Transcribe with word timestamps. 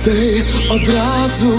все 0.00 0.42
одразу. 0.70 1.54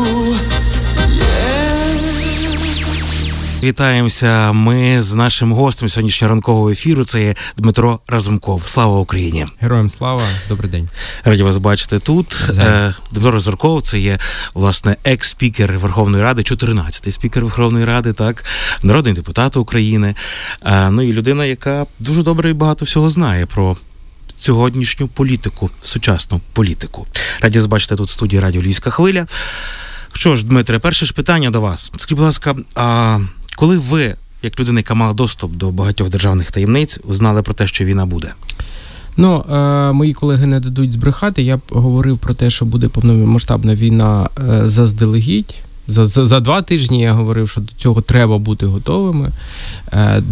Вітаємося. 3.63 4.51
Ми 4.51 5.01
з 5.01 5.13
нашим 5.13 5.53
гостем 5.53 5.89
сьогоднішнього 5.89 6.33
ранкового 6.33 6.69
ефіру. 6.69 7.05
Це 7.05 7.21
є 7.23 7.35
Дмитро 7.57 7.99
Разумков. 8.07 8.63
Слава 8.65 8.99
Україні! 8.99 9.45
Героям 9.59 9.89
слава, 9.89 10.21
добрий 10.49 10.71
день. 10.71 10.89
Раді 11.23 11.43
вас 11.43 11.57
бачити 11.57 11.99
тут. 11.99 12.39
Е, 12.59 12.93
Дмитро 13.11 13.31
Разумков 13.31 13.81
це 13.81 13.99
є 13.99 14.19
власне 14.53 14.95
екс-спікер 15.05 15.77
Верховної 15.77 16.23
Ради, 16.23 16.41
14-й 16.41 17.11
спікер 17.11 17.43
Верховної 17.43 17.85
Ради, 17.85 18.13
так, 18.13 18.45
народний 18.83 19.13
депутат 19.13 19.57
України. 19.57 20.15
Е, 20.65 20.89
ну 20.89 21.01
і 21.01 21.13
людина, 21.13 21.45
яка 21.45 21.85
дуже 21.99 22.23
добре 22.23 22.49
і 22.49 22.53
багато 22.53 22.85
всього 22.85 23.09
знає 23.09 23.45
про. 23.45 23.77
Сьогоднішню 24.41 25.07
політику, 25.07 25.69
сучасну 25.81 26.41
політику. 26.53 27.07
Раді 27.41 27.59
бачити 27.59 27.95
тут 27.95 28.07
в 28.07 28.11
студії 28.11 28.39
Радіо 28.39 28.61
Львівська 28.61 28.89
хвиля. 28.89 29.27
Що 30.13 30.35
ж, 30.35 30.45
Дмитре, 30.45 30.79
перше 30.79 31.05
ж 31.05 31.13
питання 31.13 31.49
до 31.49 31.61
вас. 31.61 31.91
Скажіть, 31.97 32.09
будь 32.09 32.19
ласка, 32.19 32.55
а 32.75 33.19
коли 33.55 33.77
ви, 33.77 34.15
як 34.43 34.59
людина, 34.59 34.79
яка 34.79 34.93
мала 34.93 35.13
доступ 35.13 35.55
до 35.55 35.71
багатьох 35.71 36.09
державних 36.09 36.51
таємниць, 36.51 36.99
знали 37.09 37.41
про 37.41 37.53
те, 37.53 37.67
що 37.67 37.85
війна 37.85 38.05
буде? 38.05 38.33
Ну, 39.17 39.45
е, 39.51 39.91
мої 39.91 40.13
колеги 40.13 40.45
не 40.45 40.59
дадуть 40.59 40.93
збрехати. 40.93 41.41
Я 41.41 41.59
говорив 41.69 42.17
про 42.17 42.33
те, 42.33 42.49
що 42.49 42.65
буде 42.65 42.87
повномасштабна 42.87 43.75
війна 43.75 44.29
е, 44.49 44.67
заздалегідь. 44.67 45.55
За, 45.91 46.07
за 46.07 46.25
за, 46.25 46.39
два 46.39 46.61
тижні 46.61 47.01
я 47.01 47.13
говорив, 47.13 47.49
що 47.49 47.61
до 47.61 47.71
цього 47.77 48.01
треба 48.01 48.37
бути 48.37 48.65
готовими. 48.65 49.29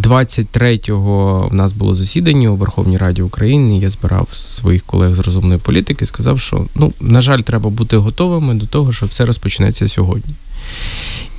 23-го 0.02 1.48
в 1.52 1.54
нас 1.54 1.73
було 1.73 1.95
засідання 1.95 2.50
у 2.50 2.55
Верховній 2.55 2.98
Раді 2.98 3.22
України. 3.22 3.77
Я 3.77 3.90
збирав 3.90 4.30
своїх 4.34 4.84
колег 4.84 5.16
з 5.16 5.20
розумної 5.20 5.59
політики 5.59 6.03
і 6.03 6.08
сказав, 6.08 6.40
що 6.40 6.66
ну, 6.76 6.94
на 7.02 7.22
жаль, 7.22 7.40
треба 7.40 7.70
бути 7.70 7.98
готовими 7.98 8.53
до 8.53 8.66
того, 8.66 8.94
що 8.94 9.05
все 9.05 9.26
розпочнеться 9.26 9.88
сьогодні. 9.88 10.34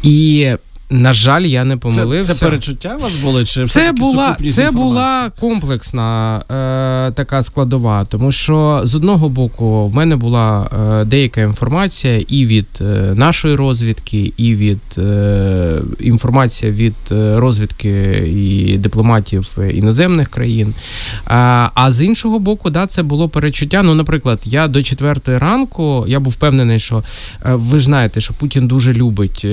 І 0.03 0.51
на 0.91 1.13
жаль, 1.13 1.43
я 1.43 1.65
не 1.65 1.77
помилився. 1.77 2.33
Це, 2.33 2.39
це 2.39 2.45
перечуття 2.47 2.97
у 2.99 3.03
вас 3.03 3.17
були? 3.17 3.45
Чи 3.45 3.65
це 3.65 3.93
була 3.93 4.37
це 4.55 4.71
була 4.71 5.31
комплексна 5.41 6.37
е, 6.39 7.13
така 7.13 7.43
складова, 7.43 8.05
тому 8.05 8.33
що 8.33 8.81
з 8.85 8.95
одного 8.95 9.29
боку 9.29 9.87
в 9.87 9.95
мене 9.95 10.17
була 10.17 10.71
е, 11.01 11.05
деяка 11.05 11.41
інформація 11.41 12.25
і 12.29 12.47
від 12.47 12.67
е, 12.81 12.85
нашої 13.15 13.55
розвідки, 13.55 14.33
і 14.37 14.55
від 14.55 14.81
е, 14.99 15.81
інформація 16.01 16.73
від 16.73 16.95
е, 17.11 17.41
розвідки 17.41 17.91
і 18.37 18.79
дипломатів 18.79 19.59
іноземних 19.75 20.29
країн. 20.29 20.75
А, 21.27 21.69
а 21.75 21.93
з 21.93 22.03
іншого 22.03 22.39
боку, 22.39 22.71
да, 22.71 22.87
це 22.87 23.03
було 23.03 23.29
перечуття. 23.29 23.83
Ну, 23.83 23.95
наприклад, 23.95 24.41
я 24.45 24.69
до 24.69 24.83
четвертої 24.83 25.39
ранку 25.39 26.05
я 26.09 26.21
був 26.21 26.33
впевнений, 26.33 26.79
що 26.79 26.97
е, 26.97 27.03
ви 27.55 27.79
ж 27.79 27.85
знаєте, 27.85 28.21
що 28.21 28.35
Путін 28.35 28.67
дуже 28.67 28.93
любить. 28.93 29.47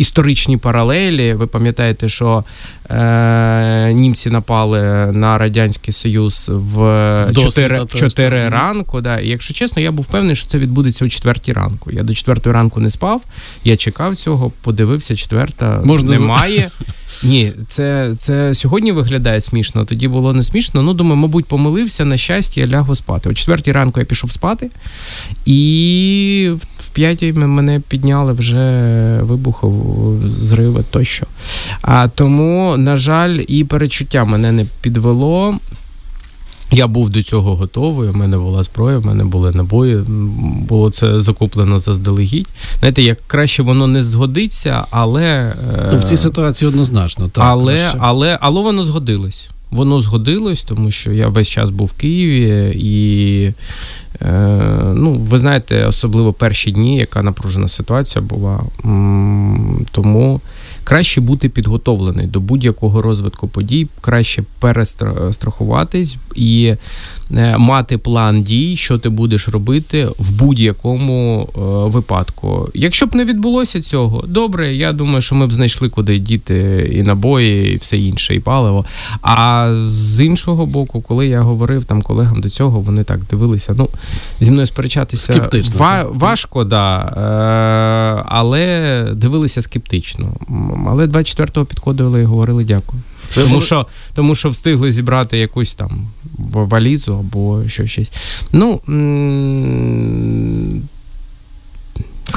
Історичні 0.00 0.56
паралелі. 0.56 1.34
Ви 1.34 1.46
пам'ятаєте, 1.46 2.08
що 2.08 2.44
е, 2.90 3.92
німці 3.92 4.30
напали 4.30 4.80
на 5.12 5.38
радянський 5.38 5.94
союз 5.94 6.50
в 6.52 7.26
4, 7.34 7.86
4 7.86 8.48
ранку. 8.48 9.00
Да. 9.00 9.18
І 9.18 9.28
якщо 9.28 9.54
чесно, 9.54 9.82
я 9.82 9.90
був 9.90 10.04
впевнений, 10.04 10.36
що 10.36 10.48
це 10.48 10.58
відбудеться 10.58 11.04
о 11.04 11.08
4 11.08 11.40
ранку. 11.46 11.90
Я 11.90 12.02
до 12.02 12.14
4 12.14 12.52
ранку 12.52 12.80
не 12.80 12.90
спав. 12.90 13.22
Я 13.64 13.76
чекав 13.76 14.16
цього, 14.16 14.52
подивився, 14.62 15.16
четверта 15.16 15.80
Можна 15.84 16.10
немає. 16.10 16.70
Ні, 17.22 17.52
це 17.68 18.14
це 18.18 18.54
сьогодні 18.54 18.92
виглядає 18.92 19.40
смішно. 19.40 19.84
Тоді 19.84 20.08
було 20.08 20.32
не 20.32 20.42
смішно. 20.42 20.82
Ну, 20.82 20.94
думаю, 20.94 21.16
мабуть, 21.16 21.46
помилився 21.46 22.04
на 22.04 22.16
щастя, 22.16 22.66
лягу 22.66 22.94
спати. 22.94 23.28
О 23.28 23.34
четвертій 23.34 23.72
ранку 23.72 24.00
я 24.00 24.06
пішов 24.06 24.30
спати, 24.30 24.70
і 25.46 26.50
в 26.78 26.88
п'ятій 26.88 27.32
мене 27.32 27.80
підняли 27.88 28.32
вже 28.32 29.18
вибухов, 29.22 30.16
зриви 30.26 30.84
тощо. 30.90 31.26
А 31.82 32.08
тому, 32.08 32.76
на 32.76 32.96
жаль, 32.96 33.40
і 33.48 33.64
перечуття 33.64 34.24
мене 34.24 34.52
не 34.52 34.66
підвело. 34.80 35.58
Я 36.72 36.86
був 36.86 37.10
до 37.10 37.22
цього 37.22 37.56
готовий. 37.56 38.08
У 38.08 38.12
мене 38.12 38.38
була 38.38 38.62
зброя, 38.62 38.98
в 38.98 39.06
мене 39.06 39.24
були 39.24 39.52
набої. 39.52 39.96
Було 40.68 40.90
це 40.90 41.20
закуплено 41.20 41.78
заздалегідь. 41.78 42.48
Знаєте, 42.78 43.02
як 43.02 43.18
краще 43.26 43.62
воно 43.62 43.86
не 43.86 44.02
згодиться, 44.02 44.84
але 44.90 45.54
ну, 45.92 45.98
в 45.98 46.02
цій 46.02 46.16
ситуації 46.16 46.68
однозначно 46.68 47.28
так. 47.28 47.44
Але, 47.46 47.76
краще. 47.76 47.98
але, 48.00 48.38
але 48.40 48.62
воно 48.62 48.84
згодилось. 48.84 49.50
Воно 49.70 50.00
згодилось, 50.00 50.62
тому 50.62 50.90
що 50.90 51.12
я 51.12 51.28
весь 51.28 51.48
час 51.48 51.70
був 51.70 51.86
в 51.86 51.92
Києві 51.92 52.72
і. 52.78 53.52
Е, 54.22 54.32
ну, 54.94 55.12
ви 55.12 55.38
знаєте, 55.38 55.86
особливо 55.86 56.32
перші 56.32 56.72
дні, 56.72 56.96
яка 56.96 57.22
напружена 57.22 57.68
ситуація 57.68 58.22
була. 58.22 58.60
Тому 59.92 60.40
краще 60.90 61.20
бути 61.20 61.48
підготовлений 61.48 62.26
до 62.26 62.40
будь-якого 62.40 63.02
розвитку 63.02 63.48
подій, 63.48 63.88
краще 64.00 64.42
перестрахуватись 64.60 66.16
і 66.34 66.74
мати 67.58 67.98
план 67.98 68.42
дій, 68.42 68.76
що 68.76 68.98
ти 68.98 69.08
будеш 69.08 69.48
робити 69.48 70.08
в 70.18 70.32
будь-якому 70.32 71.48
е, 71.56 71.60
випадку. 71.90 72.68
Якщо 72.74 73.06
б 73.06 73.14
не 73.14 73.24
відбулося 73.24 73.80
цього, 73.80 74.24
добре. 74.28 74.74
Я 74.74 74.92
думаю, 74.92 75.22
що 75.22 75.34
ми 75.34 75.46
б 75.46 75.52
знайшли 75.52 75.88
куди 75.88 76.18
діти 76.18 76.90
і 76.94 77.02
набої, 77.02 77.74
і 77.74 77.76
все 77.76 77.98
інше, 77.98 78.34
і 78.34 78.40
паливо. 78.40 78.84
А 79.22 79.74
з 79.84 80.24
іншого 80.24 80.66
боку, 80.66 81.00
коли 81.00 81.26
я 81.26 81.40
говорив 81.40 81.84
там 81.84 82.02
колегам 82.02 82.40
до 82.40 82.50
цього, 82.50 82.80
вони 82.80 83.04
так 83.04 83.20
дивилися. 83.30 83.74
Ну 83.78 83.88
зі 84.40 84.50
мною 84.50 84.66
сперечатися 84.66 85.32
скептично, 85.32 85.76
ва- 85.78 86.06
важко, 86.10 86.64
да, 86.64 86.98
е- 86.98 88.24
але 88.28 89.06
дивилися 89.14 89.62
скептично. 89.62 90.26
Але 90.88 91.06
24-го 91.06 91.64
підходили 91.64 92.20
і 92.20 92.24
говорили 92.24 92.64
дякую. 92.64 93.02
Тому 93.34 93.60
що 93.60 93.86
тому 94.14 94.34
що 94.34 94.50
встигли 94.50 94.92
зібрати 94.92 95.38
якусь 95.38 95.74
там 95.74 96.08
валізу 96.52 97.16
або 97.18 97.62
що 97.68 97.86
щось. 97.86 98.12
Ну 98.52 98.80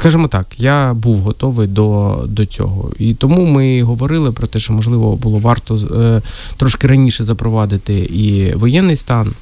скажімо 0.04 0.28
так, 0.28 0.46
я 0.58 0.94
був 0.94 1.18
готовий 1.18 1.68
до 1.68 2.18
до 2.28 2.46
цього. 2.46 2.90
І 2.98 3.14
тому 3.14 3.46
ми 3.46 3.82
говорили 3.82 4.32
про 4.32 4.46
те, 4.46 4.60
що 4.60 4.72
можливо 4.72 5.16
було 5.16 5.38
варто 5.38 5.76
е, 5.76 6.22
трошки 6.56 6.86
раніше 6.86 7.24
запровадити 7.24 7.94
і 7.98 8.54
воєнний 8.54 8.96
стан. 8.96 9.32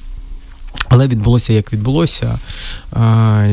Але 0.89 1.07
відбулося 1.07 1.53
як 1.53 1.73
відбулося, 1.73 2.39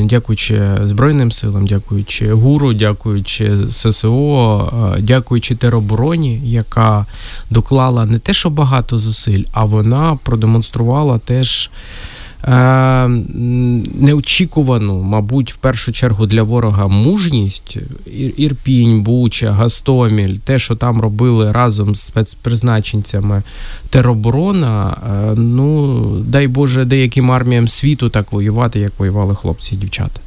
дякуючи 0.03 0.63
Збройним 0.85 1.33
силам, 1.33 1.67
дякуючи 1.67 2.33
ГУРу, 2.33 2.73
дякуючи 2.73 3.57
ССО, 3.71 4.73
дякуючи 4.99 5.55
теробороні, 5.55 6.41
яка 6.45 7.07
доклала 7.51 8.07
не 8.07 8.19
те, 8.19 8.33
що 8.33 8.51
багато 8.51 8.99
зусиль, 8.99 9.45
а 9.53 9.65
вона 9.65 10.19
продемонструвала 10.25 11.19
теж. 11.19 11.71
Е, 12.45 13.09
неочікувану, 14.01 15.03
мабуть, 15.03 15.53
в 15.53 15.57
першу 15.57 15.93
чергу 15.93 16.27
для 16.27 16.43
ворога 16.43 16.89
мужність. 16.89 17.79
Ірпінь, 18.37 19.03
Буча, 19.03 19.53
Гастоміль, 19.53 20.37
те, 20.37 20.59
що 20.59 20.77
там 20.77 21.01
робили 21.01 21.53
разом 21.53 21.95
з 21.95 22.01
спецпризначенцями 22.01 23.43
тероборона. 23.91 24.97
Е, 25.11 25.35
ну 25.37 26.01
дай 26.21 26.49
Боже, 26.49 26.85
деяким 26.85 27.31
арміям 27.31 27.69
світу 27.69 28.09
так 28.09 28.33
воювати, 28.33 28.81
як 28.81 28.93
воювали 28.99 29.35
хлопці 29.35 29.75
і 29.75 29.79
дівчата. 29.79 30.21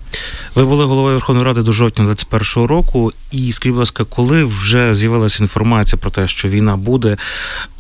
Ви 0.56 0.66
були 0.66 0.86
головою 0.86 1.16
Верховної 1.16 1.46
Ради 1.46 1.62
до 1.62 1.72
жовтня 1.72 2.06
2021 2.06 2.70
року, 2.70 3.12
і 3.32 3.52
скажіть, 3.52 3.74
будь 3.74 3.80
ласка, 3.80 4.04
коли 4.04 4.44
вже 4.44 4.96
з'явилася 4.96 5.44
інформація 5.44 6.00
про 6.02 6.12
те, 6.12 6.28
що 6.28 6.48
війна 6.48 6.78
буде 6.78 7.18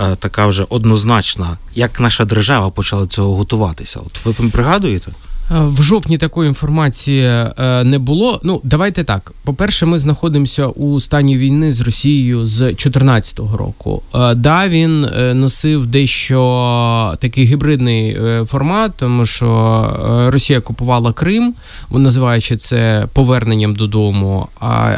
е, 0.01 0.15
така 0.15 0.47
вже 0.47 0.65
однозначна, 0.69 1.57
як 1.75 1.99
наша 1.99 2.25
держава 2.25 2.69
почала 2.69 3.07
цього 3.07 3.35
готуватися? 3.35 3.99
От 3.99 4.37
ви 4.39 4.49
пригадуєте? 4.49 5.11
Е, 5.51 5.59
в 5.59 5.81
жовтні 5.83 6.17
такої 6.17 6.47
інформації 6.47 7.23
е, 7.23 7.83
не 7.83 7.99
було. 7.99 8.39
Ну, 8.43 8.61
давайте 8.63 9.03
так. 9.03 9.33
По-перше, 9.43 9.85
ми 9.85 9.99
знаходимося 9.99 10.67
у 10.67 10.99
стані 10.99 11.37
війни 11.37 11.71
з 11.71 11.81
Росією 11.81 12.47
з 12.47 12.59
2014 12.59 13.39
року. 13.39 14.01
Е, 14.15 14.35
да, 14.35 14.67
він 14.67 15.07
носив 15.39 15.87
дещо 15.87 17.13
такий 17.19 17.45
гібридний 17.45 18.17
формат, 18.45 18.91
тому 18.97 19.25
що 19.25 20.27
Росія 20.31 20.61
купувала 20.61 21.13
Крим, 21.13 21.53
називаючи 21.91 22.57
це 22.57 23.07
поверненням 23.13 23.75
додому. 23.75 24.47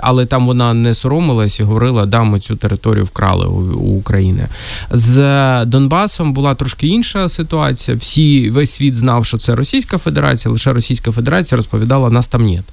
Але 0.02 0.26
там 0.26 0.46
вона 0.46 0.74
не 0.74 0.94
соромилась 0.94 1.60
і 1.60 1.64
говорила, 1.64 2.06
да, 2.06 2.24
ми 2.24 2.40
цю 2.40 2.56
територію 2.56 3.06
вкрали 3.06 3.46
у 3.46 3.98
України. 3.98 4.48
З 4.92 5.66
Донбасом 5.66 6.34
була 6.34 6.56
трошки 6.56 6.88
інша 6.88 7.30
ситуація. 7.30 7.98
Всі 7.98 8.50
весь 8.50 8.72
світ 8.72 8.96
знав, 8.96 9.26
що 9.26 9.38
це 9.38 9.56
Російська 9.56 9.98
Федерація 9.98 10.35
Федерація, 10.36 10.52
лише 10.52 10.74
Російська 10.74 11.12
Федерація 11.12 11.58
розповідала, 11.58 12.10
нас 12.10 12.28
там 12.28 12.46
нет. 12.46 12.64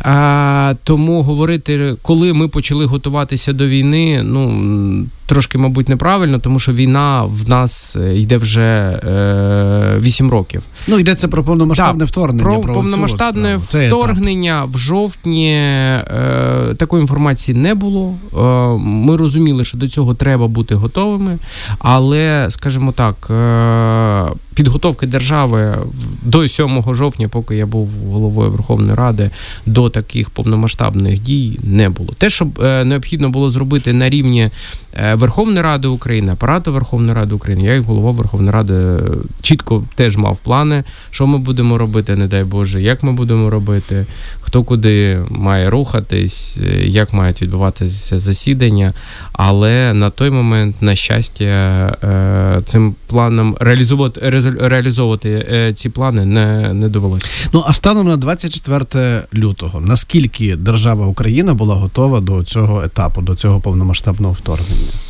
А, 0.00 0.74
Тому 0.84 1.22
говорити, 1.22 1.96
коли 2.02 2.32
ми 2.32 2.48
почали 2.48 2.86
готуватися 2.86 3.52
до 3.52 3.66
війни, 3.66 4.22
ну 4.22 5.06
трошки, 5.28 5.58
мабуть, 5.58 5.88
неправильно, 5.88 6.38
тому 6.38 6.58
що 6.58 6.72
війна 6.72 7.24
в 7.24 7.48
нас 7.48 7.96
йде 8.14 8.36
вже 8.36 9.00
е, 9.06 9.98
8 9.98 10.30
років. 10.30 10.62
Ну, 10.86 10.98
йдеться 10.98 11.28
про 11.28 11.44
повномасштабне 11.44 12.04
так, 12.04 12.08
вторгнення. 12.08 12.44
Про, 12.44 12.60
про 12.60 12.74
повномасштабне 12.74 13.56
вторгнення 13.56 14.64
в 14.64 14.78
жовтні 14.78 15.52
е, 15.52 16.74
такої 16.78 17.00
інформації 17.00 17.58
не 17.58 17.74
було. 17.74 18.14
Е, 18.32 18.38
ми 18.78 19.16
розуміли, 19.16 19.64
що 19.64 19.78
до 19.78 19.88
цього 19.88 20.14
треба 20.14 20.48
бути 20.48 20.74
готовими, 20.74 21.38
але, 21.78 22.46
скажімо 22.50 22.92
так, 22.92 23.30
е, 23.30 24.32
підготовки 24.58 25.06
держави 25.06 25.78
до 26.22 26.48
7 26.48 26.94
жовтня, 26.94 27.28
поки 27.28 27.56
я 27.56 27.66
був 27.66 27.90
головою 28.10 28.50
Верховної 28.50 28.94
Ради, 28.94 29.30
до 29.66 29.90
таких 29.90 30.30
повномасштабних 30.30 31.22
дій 31.22 31.58
не 31.62 31.88
було. 31.88 32.08
Те, 32.18 32.30
що 32.30 32.48
е, 32.62 32.84
необхідно 32.84 33.28
було 33.28 33.50
зробити 33.50 33.92
на 33.92 34.10
рівні 34.10 34.50
е, 34.94 35.14
Верховної 35.18 35.62
Ради 35.62 35.88
України, 35.88 36.32
апарату 36.32 36.72
Верховної 36.72 37.14
Ради 37.14 37.34
України, 37.34 37.64
я 37.64 37.74
як 37.74 37.82
голова 37.82 38.10
Верховної 38.10 38.50
Ради 38.50 38.74
е, 38.74 39.00
чітко 39.42 39.84
теж 39.94 40.16
мав 40.16 40.36
плани, 40.36 40.84
що 41.10 41.26
ми 41.26 41.38
будемо 41.38 41.78
робити, 41.78 42.16
не 42.16 42.26
дай 42.26 42.44
Боже, 42.44 42.82
як 42.82 43.02
ми 43.02 43.12
будемо 43.12 43.50
робити, 43.50 44.06
хто 44.40 44.64
куди 44.64 45.18
має 45.30 45.70
рухатись, 45.70 46.58
як 46.84 47.12
мають 47.12 47.42
відбуватися 47.42 48.18
засідання. 48.18 48.92
Але 49.32 49.94
на 49.94 50.10
той 50.10 50.30
момент, 50.30 50.82
на 50.82 50.94
щастя, 50.94 52.62
цим 52.64 52.94
планом 53.06 53.56
реалізувати 53.60 54.20
реалізовувати 54.60 55.46
е, 55.52 55.72
ці 55.74 55.88
плани 55.88 56.24
не 56.24 56.74
не 56.74 56.88
довелося. 56.88 57.28
Ну 57.52 57.64
а 57.66 57.72
станом 57.72 58.08
на 58.08 58.16
24 58.16 59.22
лютого, 59.34 59.80
наскільки 59.80 60.56
держава 60.56 61.06
Україна 61.06 61.54
була 61.54 61.74
готова 61.74 62.20
до 62.20 62.42
цього 62.42 62.82
етапу, 62.82 63.22
до 63.22 63.34
цього 63.34 63.60
повномасштабного 63.60 64.32
вторгнення? 64.32 65.07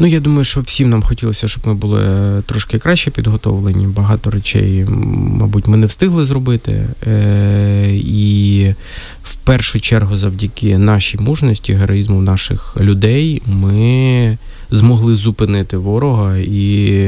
Ну, 0.00 0.06
я 0.06 0.20
думаю, 0.20 0.44
що 0.44 0.60
всім 0.60 0.90
нам 0.90 1.02
хотілося, 1.02 1.48
щоб 1.48 1.66
ми 1.66 1.74
були 1.74 2.00
е, 2.02 2.42
трошки 2.46 2.78
краще 2.78 3.10
підготовлені. 3.10 3.86
Багато 3.86 4.30
речей, 4.30 4.84
мабуть, 4.88 5.66
ми 5.66 5.76
не 5.76 5.86
встигли 5.86 6.24
зробити. 6.24 6.88
Е, 7.06 7.90
І 7.94 8.74
в 9.22 9.34
першу 9.34 9.80
чергу, 9.80 10.16
завдяки 10.16 10.78
нашій 10.78 11.18
мужності, 11.18 11.72
героїзму 11.72 12.20
наших 12.20 12.76
людей, 12.80 13.42
ми 13.46 14.38
змогли 14.70 15.14
зупинити 15.14 15.76
ворога 15.76 16.36
і 16.36 17.04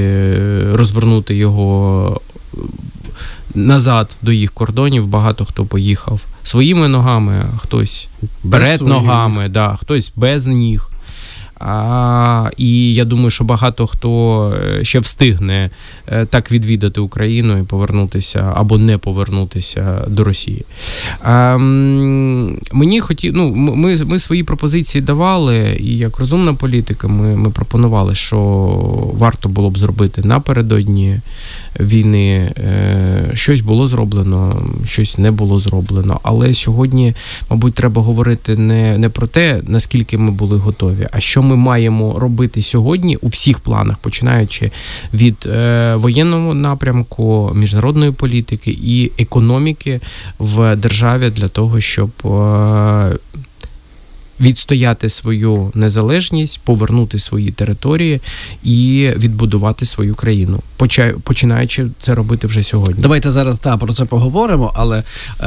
розвернути 0.73 1.35
його 1.35 2.21
назад 3.55 4.11
до 4.23 4.33
їх 4.33 4.53
кордонів. 4.53 5.06
Багато 5.06 5.44
хто 5.44 5.65
поїхав 5.65 6.21
своїми 6.44 6.89
ногами, 6.89 7.44
хтось 7.59 8.09
перед 8.50 8.81
ногами, 8.81 9.49
да, 9.49 9.77
хтось 9.81 10.12
без 10.17 10.47
ніг. 10.47 10.92
А, 11.67 12.50
І 12.56 12.94
я 12.94 13.05
думаю, 13.05 13.31
що 13.31 13.44
багато 13.44 13.87
хто 13.87 14.53
е, 14.79 14.85
ще 14.85 14.99
встигне 14.99 15.70
е, 16.09 16.26
так 16.26 16.53
відвідати 16.53 17.00
Україну 17.00 17.59
і 17.59 17.62
повернутися 17.62 18.53
або 18.56 18.79
не 18.79 18.99
повернутися 18.99 20.05
до 20.06 20.25
Росії. 20.25 20.64
А, 21.23 21.56
Мені 22.73 23.00
хотів, 23.00 23.37
ну, 23.37 23.55
ми 23.55 23.97
ми 24.05 24.19
свої 24.19 24.44
пропозиції 24.44 25.03
давали, 25.03 25.76
і 25.81 25.99
як 25.99 26.19
розумна 26.19 26.55
політика, 26.55 27.09
ми, 27.09 27.37
ми 27.37 27.50
пропонували, 27.50 28.15
що 28.15 28.38
варто 29.15 29.49
було 29.49 29.70
б 29.70 29.79
зробити 29.79 30.23
напередодні 30.25 31.20
війни. 31.80 32.52
Е, 32.58 33.30
щось 33.34 33.60
було 33.60 33.88
зроблено, 33.88 34.62
щось 34.86 35.19
не 35.19 35.30
було 35.30 35.60
зроблено. 35.60 36.20
Але 36.22 36.54
сьогодні, 36.54 37.14
мабуть, 37.50 37.74
треба 37.74 38.02
говорити 38.02 38.56
не, 38.56 38.98
не 38.98 39.08
про 39.08 39.26
те, 39.26 39.60
наскільки 39.66 40.19
ми 40.19 40.30
були 40.30 40.56
готові, 40.56 41.08
а 41.12 41.20
що 41.20 41.42
ми 41.42 41.56
маємо 41.56 42.19
робити 42.19 42.62
сьогодні 42.62 43.16
у 43.16 43.28
всіх 43.28 43.58
планах, 43.58 43.98
починаючи 43.98 44.70
від 45.14 45.46
е, 45.46 45.94
воєнного 45.96 46.54
напрямку, 46.54 47.52
міжнародної 47.54 48.12
політики 48.12 48.78
і 48.82 49.10
економіки 49.19 50.00
в 50.38 50.76
державі 50.76 51.30
для 51.30 51.48
того, 51.48 51.80
щоб. 51.80 52.10
Відстояти 54.40 55.11
свою 55.11 55.73
незалежність, 55.75 56.61
повернути 56.64 57.19
свої 57.19 57.50
території 57.50 58.20
і 58.64 59.11
відбудувати 59.17 59.84
свою 59.84 60.14
країну, 60.14 60.61
починаючи 61.23 61.87
це 61.99 62.14
робити 62.14 62.46
вже 62.46 62.62
сьогодні. 62.62 63.02
Давайте 63.02 63.31
зараз 63.31 63.58
та 63.58 63.76
про 63.76 63.93
це 63.93 64.05
поговоримо. 64.05 64.73
Але 64.75 64.99
е, 64.99 65.02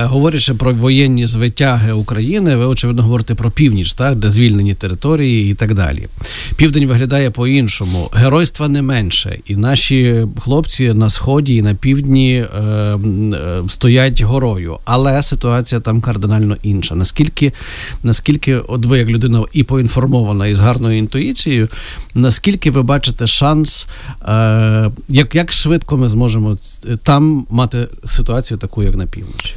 говорячи 0.05 0.53
про 0.53 0.73
воєнні 0.73 1.27
звитяги 1.27 1.91
України, 1.91 2.55
ви 2.55 2.65
очевидно 2.65 3.03
говорите 3.03 3.35
про 3.35 3.51
північ, 3.51 3.93
так 3.93 4.15
де 4.15 4.29
звільнені 4.29 4.73
території 4.73 5.51
і 5.51 5.53
так 5.53 5.73
далі. 5.73 6.07
Південь 6.55 6.85
виглядає 6.85 7.31
по-іншому. 7.31 8.09
Геройства 8.13 8.67
не 8.67 8.81
менше, 8.81 9.39
і 9.45 9.55
наші 9.55 10.25
хлопці 10.39 10.93
на 10.93 11.09
сході 11.09 11.55
і 11.55 11.61
на 11.61 11.75
півдні 11.75 12.35
е, 12.35 12.61
е, 12.61 13.63
стоять 13.67 14.21
горою, 14.21 14.77
але 14.85 15.23
ситуація 15.23 15.81
там 15.81 16.01
кардинально 16.01 16.57
інша. 16.63 16.95
Наскільки 16.95 17.53
наскільки 18.03 18.55
от 18.75 18.85
ви 18.85 18.97
як 18.97 19.07
людина 19.07 19.43
і 19.53 19.63
поінформована, 19.63 20.47
і 20.47 20.55
з 20.55 20.59
гарною 20.59 20.97
інтуїцією, 20.97 21.67
наскільки 22.13 22.71
ви 22.71 22.83
бачите 22.83 23.27
шанс, 23.27 23.87
е, 24.27 24.91
як, 25.09 25.35
як 25.35 25.51
швидко 25.51 25.97
ми 25.97 26.09
зможемо 26.09 26.57
там 27.03 27.47
мати 27.49 27.87
ситуацію 28.05 28.57
таку, 28.57 28.83
як 28.83 28.95
на 28.95 29.05
півночі? 29.05 29.55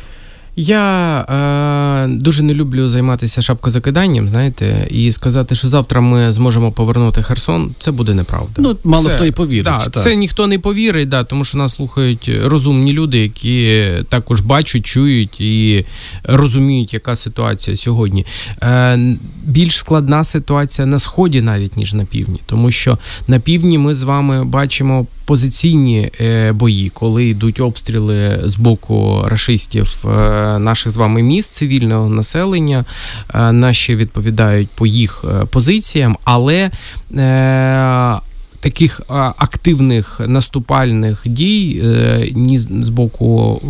Я 0.61 1.21
е, 1.21 2.09
дуже 2.09 2.43
не 2.43 2.55
люблю 2.55 2.89
займатися 2.89 3.43
шапкозакиданням, 3.43 4.29
знаєте, 4.29 4.87
і 4.91 5.13
сказати, 5.13 5.55
що 5.55 5.69
завтра 5.69 6.01
ми 6.01 6.33
зможемо 6.33 6.73
повернути 6.73 7.23
Херсон, 7.23 7.75
це 7.79 7.91
буде 7.91 8.15
неправда. 8.15 8.53
Ну, 8.59 8.77
мало 8.85 9.09
це, 9.09 9.15
хто 9.15 9.25
і 9.25 9.31
повірить. 9.31 9.65
Да, 9.65 9.79
так. 9.79 10.03
Це 10.03 10.17
ніхто 10.17 10.47
не 10.47 10.59
повірить, 10.59 11.09
да, 11.09 11.25
тому 11.25 11.45
що 11.45 11.59
нас 11.59 11.75
слухають 11.75 12.31
розумні 12.45 12.93
люди, 12.93 13.19
які 13.19 13.89
також 14.09 14.41
бачать, 14.41 14.87
чують 14.87 15.41
і 15.41 15.85
розуміють, 16.25 16.95
яка 16.95 17.17
ситуація 17.17 17.77
сьогодні. 17.77 18.27
Е, 18.63 19.17
Більш 19.45 19.77
складна 19.77 20.25
ситуація 20.25 20.87
на 20.87 20.99
сході, 20.99 21.41
навіть 21.41 21.77
ніж 21.77 21.95
на 21.95 22.05
півдні, 22.05 22.41
тому 22.47 22.71
що 22.71 22.99
на 23.29 23.39
півдні 23.39 23.79
ми 23.79 23.95
з 23.95 24.03
вами 24.03 24.45
бачимо 24.45 25.07
позиційні 25.29 26.11
е, 26.21 26.53
бої, 26.53 26.89
коли 26.89 27.27
йдуть 27.27 27.61
обстріли 27.61 28.41
з 28.45 28.57
боку 28.57 29.25
рашистів 29.27 30.05
е, 30.05 30.48
наших 30.59 30.93
з 30.93 30.97
вами 30.97 31.23
міст 31.23 31.53
цивільного 31.53 32.09
населення, 32.09 32.85
е, 33.35 33.53
наші 33.53 33.97
відповідають 33.97 34.69
по 34.75 34.87
їх 34.87 35.25
позиціям, 35.51 36.17
але 36.25 36.71
Таких 38.61 39.01
активних 39.39 40.21
наступальних 40.27 41.23
дій 41.27 41.83
ні 42.35 42.59
з 42.59 42.89
боку 42.89 43.61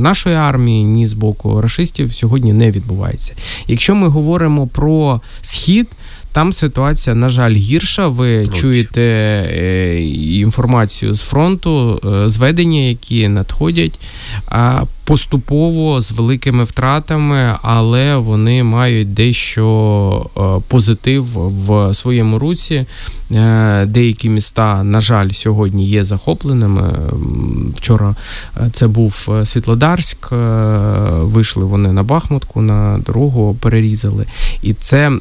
нашої 0.00 0.36
армії, 0.36 0.84
ні 0.84 1.06
з 1.06 1.12
боку 1.12 1.60
рашистів 1.60 2.14
сьогодні 2.14 2.52
не 2.52 2.70
відбувається. 2.70 3.34
Якщо 3.66 3.94
ми 3.94 4.08
говоримо 4.08 4.66
про 4.66 5.20
схід, 5.42 5.88
там 6.32 6.52
ситуація, 6.52 7.16
на 7.16 7.28
жаль, 7.28 7.54
гірша. 7.54 8.08
Ви 8.08 8.44
Проч. 8.44 8.60
чуєте 8.60 9.00
е, 9.00 10.00
інформацію 10.40 11.14
з 11.14 11.20
фронту, 11.20 12.00
е, 12.04 12.28
зведення, 12.28 12.80
які 12.80 13.28
надходять 13.28 13.98
поступово 15.10 16.00
з 16.00 16.10
великими 16.10 16.64
втратами, 16.64 17.56
але 17.62 18.16
вони 18.16 18.64
мають 18.64 19.14
дещо 19.14 20.30
е, 20.36 20.40
позитив 20.68 21.24
в 21.34 21.94
своєму 21.94 22.38
руці. 22.38 22.84
Деякі 23.86 24.28
міста, 24.28 24.84
на 24.84 25.00
жаль, 25.00 25.30
сьогодні 25.30 25.86
є 25.86 26.04
захопленими. 26.04 26.92
Вчора 27.76 28.14
це 28.72 28.86
був 28.86 29.28
Світлодарськ, 29.44 30.32
вийшли 31.22 31.64
вони 31.64 31.92
на 31.92 32.02
Бахмутку, 32.02 32.60
на 32.60 32.98
дорогу 32.98 33.56
перерізали. 33.60 34.26
І 34.62 34.72
це 34.74 35.12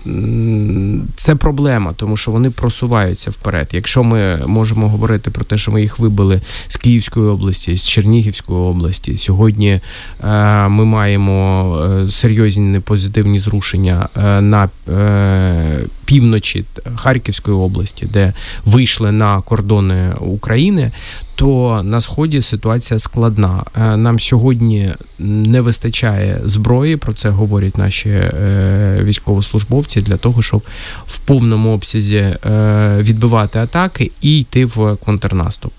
це 1.15 1.35
проблема, 1.35 1.93
тому 1.93 2.17
що 2.17 2.31
вони 2.31 2.49
просуваються 2.49 3.31
вперед. 3.31 3.69
Якщо 3.71 4.03
ми 4.03 4.37
можемо 4.47 4.89
говорити 4.89 5.31
про 5.31 5.45
те, 5.45 5.57
що 5.57 5.71
ми 5.71 5.81
їх 5.81 5.99
вибили 5.99 6.41
з 6.67 6.77
Київської 6.77 7.25
області, 7.25 7.77
з 7.77 7.87
Чернігівської 7.87 8.59
області, 8.59 9.17
сьогодні 9.17 9.78
е, 10.23 10.67
ми 10.67 10.85
маємо 10.85 11.77
е, 11.83 12.11
серйозні 12.11 12.79
позитивні 12.79 13.39
зрушення 13.39 14.09
е, 14.17 14.41
на 14.41 14.69
півночі 16.05 16.65
Харківської 16.95 17.57
області, 17.57 18.07
де 18.13 18.33
вийшли 18.65 19.11
на 19.11 19.41
кордони 19.41 20.11
України, 20.19 20.91
то 21.35 21.81
на 21.83 22.01
сході 22.01 22.41
ситуація 22.41 22.99
складна. 22.99 23.63
Нам 23.75 24.19
сьогодні 24.19 24.93
не 25.19 25.61
вистачає 25.61 26.41
зброї. 26.45 26.97
Про 26.97 27.13
це 27.13 27.29
говорять 27.29 27.77
наші 27.77 28.21
військовослужбовці 29.03 30.01
для 30.01 30.17
того, 30.17 30.41
щоб 30.41 30.63
в 31.07 31.19
повному 31.19 31.73
обсязі 31.73 32.35
відбивати 32.99 33.59
атаки 33.59 34.11
і 34.21 34.39
йти 34.39 34.65
в 34.65 34.95
контрнаступ. 35.05 35.73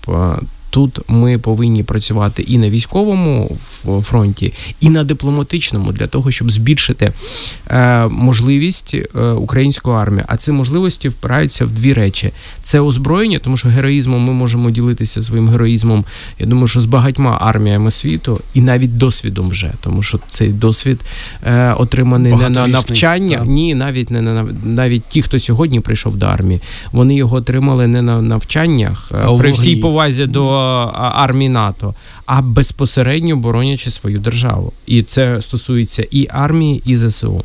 Тут 0.71 0.99
ми 1.07 1.37
повинні 1.37 1.83
працювати 1.83 2.41
і 2.41 2.57
на 2.57 2.69
військовому 2.69 3.57
фронті, 4.01 4.53
і 4.79 4.89
на 4.89 5.03
дипломатичному 5.03 5.91
для 5.91 6.07
того, 6.07 6.31
щоб 6.31 6.51
збільшити 6.51 7.11
е, 7.67 8.07
можливість 8.07 8.95
е, 9.15 9.21
української 9.31 9.97
армії. 9.97 10.23
А 10.27 10.37
ці 10.37 10.51
можливості 10.51 11.09
впираються 11.09 11.65
в 11.65 11.71
дві 11.71 11.93
речі: 11.93 12.31
це 12.63 12.79
озброєння, 12.79 13.39
тому 13.39 13.57
що 13.57 13.67
героїзмом 13.69 14.21
ми 14.21 14.33
можемо 14.33 14.71
ділитися 14.71 15.23
своїм 15.23 15.49
героїзмом. 15.49 16.05
Я 16.39 16.45
думаю, 16.45 16.67
що 16.67 16.81
з 16.81 16.85
багатьма 16.85 17.37
арміями 17.41 17.91
світу, 17.91 18.39
і 18.53 18.61
навіть 18.61 18.97
досвідом 18.97 19.49
вже, 19.49 19.73
тому 19.81 20.03
що 20.03 20.19
цей 20.29 20.49
досвід 20.49 20.99
е, 21.43 21.73
отриманий 21.73 22.35
не 22.35 22.49
на 22.49 22.67
навчання, 22.67 23.37
так. 23.37 23.47
ні, 23.47 23.75
навіть 23.75 24.11
не 24.11 24.21
на 24.21 24.45
навіть 24.63 25.03
ті, 25.09 25.21
хто 25.21 25.39
сьогодні 25.39 25.79
прийшов 25.79 26.15
до 26.15 26.25
армії, 26.25 26.61
вони 26.91 27.15
його 27.15 27.37
отримали 27.37 27.87
не 27.87 28.01
на 28.01 28.21
навчаннях 28.21 29.11
а 29.11 29.33
при 29.33 29.51
всій 29.51 29.75
повазі 29.75 30.25
до 30.25 30.60
армії 30.93 31.49
НАТО, 31.49 31.93
а 32.25 32.41
безпосередньо 32.41 33.35
боронячи 33.35 33.91
свою 33.91 34.19
державу. 34.19 34.73
І 34.85 35.03
це 35.03 35.41
стосується 35.41 36.07
і 36.11 36.27
армії, 36.31 36.81
і 36.85 36.95
ЗСУ. 36.95 37.43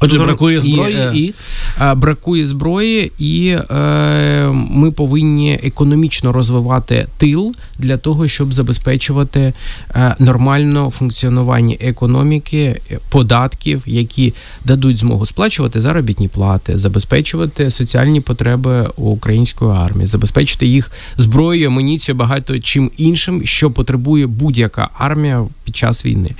Отже, 0.00 0.18
бракує 0.18 0.60
зброї 0.60 0.96
і, 1.14 1.18
і... 1.18 1.34
Е, 1.80 1.94
бракує 1.94 2.46
зброї, 2.46 3.12
і 3.18 3.48
е, 3.48 4.48
ми 4.70 4.90
повинні 4.90 5.60
економічно 5.62 6.32
розвивати 6.32 7.06
тил 7.18 7.54
для 7.78 7.96
того, 7.96 8.28
щоб 8.28 8.52
забезпечувати 8.52 9.52
е, 9.94 10.16
нормальне 10.18 10.90
функціонування 10.90 11.76
економіки, 11.80 12.80
податків, 13.08 13.82
які 13.86 14.34
дадуть 14.64 14.98
змогу 14.98 15.26
сплачувати 15.26 15.80
заробітні 15.80 16.28
плати, 16.28 16.78
забезпечувати 16.78 17.70
соціальні 17.70 18.20
потреби 18.20 18.88
української 18.96 19.70
армії, 19.70 20.06
забезпечити 20.06 20.66
їх 20.66 20.90
зброєю, 21.18 21.68
амуніцією, 21.68 22.18
багато 22.18 22.58
чим 22.58 22.90
іншим, 22.96 23.46
що 23.46 23.70
потребує 23.70 24.26
будь-яка 24.26 24.88
армія 24.98 25.44
під 25.64 25.76
час 25.76 26.04
війни. 26.04 26.30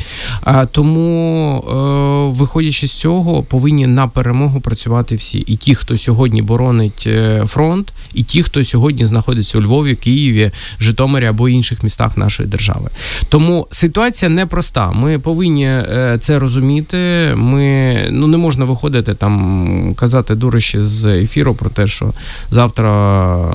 А 0.40 0.66
тому, 0.66 1.64
е, 1.68 2.38
виходячи 2.38 2.86
з 2.86 2.92
цього 2.92 3.35
повинні 3.42 3.86
на 3.86 4.08
перемогу 4.08 4.60
працювати 4.60 5.14
всі. 5.14 5.38
І 5.38 5.56
ті, 5.56 5.74
хто 5.74 5.98
сьогодні 5.98 6.42
боронить 6.42 7.04
е, 7.06 7.44
фронт, 7.46 7.92
і 8.14 8.22
ті, 8.22 8.42
хто 8.42 8.64
сьогодні 8.64 9.06
знаходиться 9.06 9.58
у 9.58 9.62
Львові, 9.62 9.94
Києві, 9.94 10.50
Житомирі 10.80 11.26
або 11.26 11.48
інших 11.48 11.82
містах 11.82 12.16
нашої 12.16 12.48
держави. 12.48 12.90
Тому 13.28 13.66
ситуація 13.70 14.28
непроста. 14.28 14.92
Ми 14.92 15.18
повинні 15.18 15.66
е, 15.66 16.16
це 16.20 16.38
розуміти. 16.38 16.96
Ми 17.36 17.96
ну 18.10 18.26
не 18.26 18.36
можна 18.36 18.64
виходити 18.64 19.14
там, 19.14 19.94
казати 19.94 20.34
дурищі 20.34 20.84
з 20.84 21.04
ефіру 21.04 21.54
про 21.54 21.70
те, 21.70 21.88
що 21.88 22.12
завтра 22.50 22.90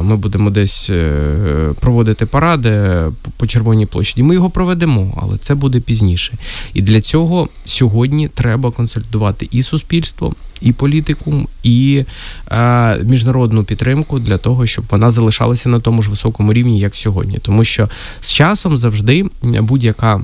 ми 0.01 0.15
будемо 0.15 0.49
десь 0.49 0.89
е, 0.89 1.73
проводити 1.79 2.25
паради 2.25 3.03
по 3.37 3.47
Червоній 3.47 3.85
площаді. 3.85 4.23
Ми 4.23 4.33
його 4.33 4.49
проведемо, 4.49 5.19
але 5.21 5.37
це 5.37 5.55
буде 5.55 5.79
пізніше. 5.79 6.33
І 6.73 6.81
для 6.81 7.01
цього 7.01 7.49
сьогодні 7.65 8.27
треба 8.27 8.71
консолідувати 8.71 9.47
і 9.51 9.63
суспільство 9.71 10.01
суспільство, 10.01 10.33
і 10.61 10.73
політикум, 10.73 11.47
і 11.63 12.05
е, 12.51 12.97
міжнародну 13.03 13.63
підтримку 13.63 14.19
для 14.19 14.37
того, 14.37 14.67
щоб 14.67 14.85
вона 14.89 15.11
залишалася 15.11 15.69
на 15.69 15.79
тому 15.79 16.01
ж 16.01 16.09
високому 16.09 16.53
рівні, 16.53 16.79
як 16.79 16.95
сьогодні, 16.95 17.39
тому 17.41 17.65
що 17.65 17.89
з 18.21 18.31
часом 18.31 18.77
завжди 18.77 19.25
будь-яка. 19.41 20.21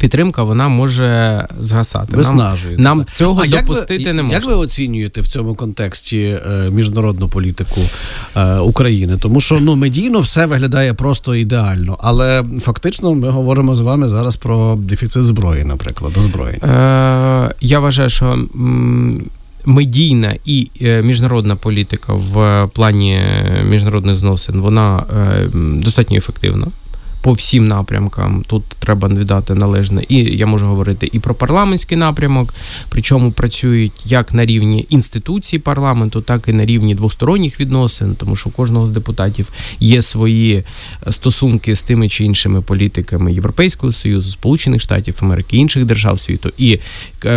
Підтримка 0.00 0.42
вона 0.42 0.68
може 0.68 1.46
згасати. 1.60 2.16
Виснажує. 2.16 2.76
Нам, 2.76 2.98
нам 2.98 3.06
цього 3.06 3.42
а 3.44 3.46
допустити 3.46 3.94
як 3.94 4.06
ви, 4.06 4.12
не 4.12 4.22
можна. 4.22 4.38
Як 4.38 4.46
ви 4.46 4.54
оцінюєте 4.54 5.20
в 5.20 5.26
цьому 5.26 5.54
контексті 5.54 6.38
е, 6.46 6.70
міжнародну 6.70 7.28
політику 7.28 7.80
е, 8.36 8.58
України? 8.58 9.18
Тому 9.20 9.40
що 9.40 9.60
ну 9.60 9.76
медійно 9.76 10.20
все 10.20 10.46
виглядає 10.46 10.94
просто 10.94 11.34
ідеально, 11.34 11.98
але 12.00 12.44
фактично 12.60 13.14
ми 13.14 13.28
говоримо 13.28 13.74
з 13.74 13.80
вами 13.80 14.08
зараз 14.08 14.36
про 14.36 14.76
дефіцит 14.76 15.24
зброї, 15.24 15.64
наприклад, 15.64 16.12
озброєння. 16.16 16.68
Е, 17.50 17.54
Я 17.60 17.78
вважаю, 17.80 18.10
що. 18.10 18.46
Медійна 19.68 20.36
і 20.44 20.70
е, 20.82 21.02
міжнародна 21.02 21.56
політика 21.56 22.12
в 22.12 22.66
плані 22.72 23.20
міжнародних 23.70 24.16
зносин 24.16 24.60
вона 24.60 25.04
достатньо 25.54 26.16
ефективна 26.16 26.66
по 27.26 27.32
всім 27.32 27.68
напрямкам. 27.68 28.44
Тут 28.46 28.64
треба 28.64 29.08
віддати 29.08 29.54
належне. 29.54 30.04
І 30.08 30.16
я 30.16 30.46
можу 30.46 30.66
говорити 30.66 31.10
і 31.12 31.18
про 31.18 31.34
парламентський 31.34 31.98
напрямок, 31.98 32.54
причому 32.88 33.30
працюють 33.32 33.92
як 34.04 34.34
на 34.34 34.46
рівні 34.46 34.86
інституцій 34.88 35.58
парламенту, 35.58 36.20
так 36.20 36.48
і 36.48 36.52
на 36.52 36.64
рівні 36.64 36.94
двосторонніх 36.94 37.60
відносин, 37.60 38.14
тому 38.14 38.36
що 38.36 38.48
у 38.48 38.52
кожного 38.52 38.86
з 38.86 38.90
депутатів 38.90 39.48
є 39.80 40.02
свої 40.02 40.64
стосунки 41.10 41.76
з 41.76 41.82
тими 41.82 42.08
чи 42.08 42.24
іншими 42.24 42.62
політиками 42.62 43.32
Європейського 43.32 43.92
союзу, 43.92 44.30
Сполучених 44.30 44.80
Штатів 44.80 45.18
Америки, 45.22 45.56
інших 45.56 45.84
держав 45.84 46.20
світу, 46.20 46.52
і 46.58 46.78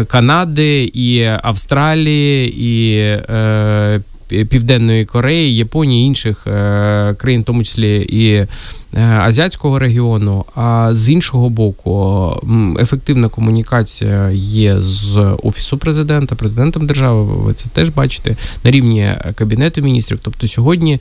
Канади, 0.08 0.92
і 0.94 1.24
Австралії, 1.44 2.54
і 2.58 2.98
е, 3.34 4.02
Південної 4.28 5.06
Кореї, 5.06 5.56
Японії, 5.56 6.08
інших 6.08 6.48
е, 6.48 7.16
країн, 7.18 7.42
в 7.42 7.46
тому 7.46 7.64
числі 7.64 8.08
і 8.10 8.48
Е, 8.89 8.89
азіатського 8.98 9.80
регіону. 9.80 10.46
А 10.56 10.90
з 10.94 11.10
іншого 11.10 11.50
боку, 11.50 12.34
ефективна 12.80 13.30
комунікація 13.30 14.30
є 14.34 14.82
з 14.82 15.36
офісу 15.44 15.78
президента, 15.78 16.36
президентом 16.36 16.88
держави. 16.88 17.24
Ви 17.24 17.54
це 17.54 17.66
теж 17.74 17.90
бачите 17.90 18.36
на 18.64 18.72
рівні 18.72 19.16
кабінету 19.36 19.82
міністрів. 19.82 20.20
Тобто 20.22 20.48
сьогодні 20.48 21.00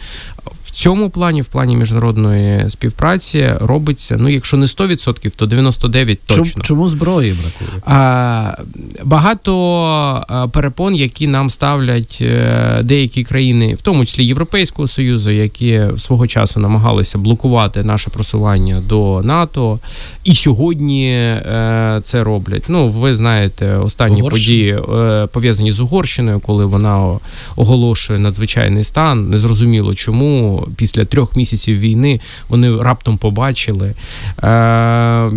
в 0.62 0.70
цьому 0.70 1.10
плані, 1.10 1.42
в 1.42 1.46
плані 1.46 1.76
міжнародної 1.76 2.70
співпраці, 2.70 3.50
робиться. 3.60 4.16
Ну, 4.18 4.28
якщо 4.28 4.56
не 4.56 4.66
100%, 4.66 5.36
то 5.36 5.46
99% 5.46 6.18
точно. 6.26 6.44
Чому, 6.44 6.62
чому 6.62 6.88
зброї 6.88 7.32
бракує? 7.32 7.82
А, 7.86 8.56
Багато 9.04 10.48
перепон, 10.52 10.94
які 10.94 11.26
нам 11.26 11.50
ставлять 11.50 12.18
е, 12.20 12.80
деякі 12.82 13.24
країни, 13.24 13.74
в 13.74 13.82
тому 13.82 14.04
числі 14.04 14.24
Європейського 14.24 14.88
союзу, 14.88 15.30
які 15.30 15.82
свого 15.98 16.26
часу 16.26 16.60
намагалися 16.60 17.18
блокувати 17.18 17.77
блокувати 17.78 17.84
наше 17.84 18.10
просування 18.10 18.82
до 18.88 19.22
НАТО, 19.22 19.78
і 20.24 20.34
сьогодні 20.34 21.10
е, 21.10 22.00
це 22.02 22.24
роблять. 22.24 22.64
Ну, 22.68 22.88
ви 22.88 23.14
знаєте, 23.14 23.76
останні 23.76 24.20
Угорщина. 24.20 24.30
події 24.30 24.78
е, 24.98 25.26
пов'язані 25.26 25.72
з 25.72 25.80
Угорщиною, 25.80 26.40
коли 26.40 26.64
вона 26.64 27.18
оголошує 27.56 28.18
надзвичайний 28.18 28.84
стан. 28.84 29.30
Незрозуміло 29.30 29.94
чому 29.94 30.66
після 30.76 31.04
трьох 31.04 31.36
місяців 31.36 31.78
війни 31.78 32.20
вони 32.48 32.82
раптом 32.82 33.18
побачили 33.18 33.94
е, 34.42 35.30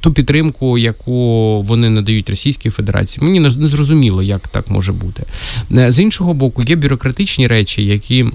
ту 0.00 0.12
підтримку, 0.12 0.78
яку 0.78 1.62
вони 1.62 1.90
надають 1.90 2.30
Російській 2.30 2.70
Федерації. 2.70 3.26
Мені 3.26 3.40
не 3.40 3.68
зрозуміло, 3.68 4.22
як 4.22 4.48
так 4.48 4.70
може 4.70 4.92
бути. 4.92 5.22
З 5.70 5.98
іншого 5.98 6.34
боку, 6.34 6.62
є 6.62 6.76
бюрократичні 6.76 7.46
речі, 7.46 7.84
які 7.84 8.26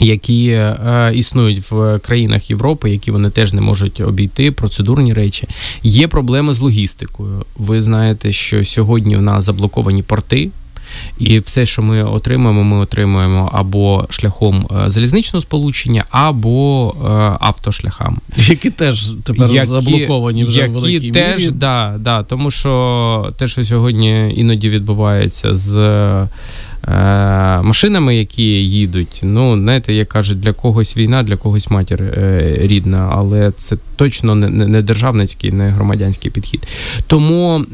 які 0.00 0.48
е, 0.48 1.12
існують 1.14 1.70
в 1.70 1.98
країнах 1.98 2.50
Європи, 2.50 2.90
які 2.90 3.10
вони 3.10 3.30
теж 3.30 3.52
не 3.52 3.60
можуть 3.60 4.00
обійти, 4.00 4.50
процедурні 4.50 5.14
речі. 5.14 5.48
Є 5.82 6.08
проблеми 6.08 6.54
з 6.54 6.60
логістикою. 6.60 7.44
Ви 7.56 7.80
знаєте, 7.80 8.32
що 8.32 8.64
сьогодні 8.64 9.16
в 9.16 9.22
нас 9.22 9.44
заблоковані 9.44 10.02
порти. 10.02 10.50
І 11.18 11.38
все, 11.38 11.66
що 11.66 11.82
ми 11.82 12.04
отримаємо, 12.04 12.64
ми 12.64 12.76
отримуємо 12.76 13.50
або 13.52 14.06
шляхом 14.10 14.66
е, 14.86 14.90
залізничного 14.90 15.40
сполучення, 15.40 16.04
або 16.10 16.94
е, 16.98 17.08
автошляхами, 17.40 18.16
які 18.36 18.70
теж 18.70 19.06
тепер 19.24 19.50
які, 19.50 19.66
заблоковані 19.66 20.44
вже 20.44 20.58
які 20.58 20.70
в 20.70 20.74
великій 20.74 21.10
теж, 21.10 21.42
мірі. 21.42 21.50
Да, 21.50 21.94
да, 21.98 22.22
тому 22.22 22.50
що 22.50 23.32
те, 23.38 23.48
що 23.48 23.64
сьогодні 23.64 24.34
іноді 24.36 24.70
відбувається 24.70 25.56
з 25.56 25.76
машинами, 27.62 28.16
які 28.16 28.42
їдуть. 28.64 29.20
Ну, 29.22 29.56
знаєте, 29.56 29.94
як 29.94 30.08
кажуть, 30.08 30.40
для 30.40 30.52
когось 30.52 30.96
війна, 30.96 31.22
для 31.22 31.36
когось 31.36 31.70
матір 31.70 32.02
е, 32.02 32.56
рідна, 32.60 33.10
але 33.12 33.50
це 33.50 33.76
точно 33.96 34.34
не, 34.34 34.48
не 34.48 34.82
державницький, 34.82 35.52
не 35.52 35.68
громадянський 35.68 36.30
підхід. 36.30 36.68
Тому. 37.06 37.64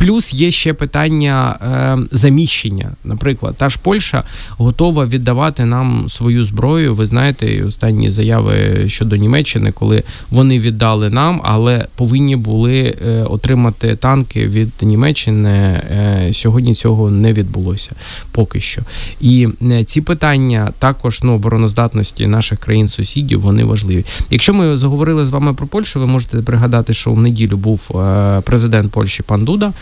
Плюс 0.00 0.32
є 0.32 0.50
ще 0.50 0.74
питання 0.74 1.58
е, 1.62 2.16
заміщення. 2.16 2.90
Наприклад, 3.04 3.54
та 3.58 3.70
ж 3.70 3.78
Польща 3.82 4.24
готова 4.50 5.06
віддавати 5.06 5.64
нам 5.64 6.08
свою 6.08 6.44
зброю. 6.44 6.94
Ви 6.94 7.06
знаєте, 7.06 7.64
останні 7.64 8.10
заяви 8.10 8.84
щодо 8.86 9.16
Німеччини, 9.16 9.72
коли 9.72 10.02
вони 10.30 10.58
віддали 10.58 11.10
нам, 11.10 11.40
але 11.44 11.86
повинні 11.96 12.36
були 12.36 12.96
е, 13.06 13.22
отримати 13.22 13.96
танки 13.96 14.46
від 14.46 14.72
Німеччини. 14.82 15.50
Е, 15.50 16.30
сьогодні 16.32 16.74
цього 16.74 17.10
не 17.10 17.32
відбулося 17.32 17.90
поки 18.32 18.60
що. 18.60 18.82
І 19.20 19.48
е, 19.62 19.84
ці 19.84 20.00
питання 20.00 20.72
також 20.78 21.22
ну, 21.22 21.34
обороноздатності 21.34 22.26
наших 22.26 22.58
країн-сусідів 22.58 23.40
вони 23.40 23.64
важливі. 23.64 24.04
Якщо 24.30 24.54
ми 24.54 24.76
заговорили 24.76 25.26
з 25.26 25.30
вами 25.30 25.54
про 25.54 25.66
Польщу, 25.66 26.00
ви 26.00 26.06
можете 26.06 26.38
пригадати, 26.38 26.94
що 26.94 27.12
в 27.12 27.20
неділю 27.20 27.56
був 27.56 27.90
е, 27.94 28.40
президент 28.40 28.92
Польщі 28.92 29.22
пан 29.22 29.44
Дуда. 29.44 29.72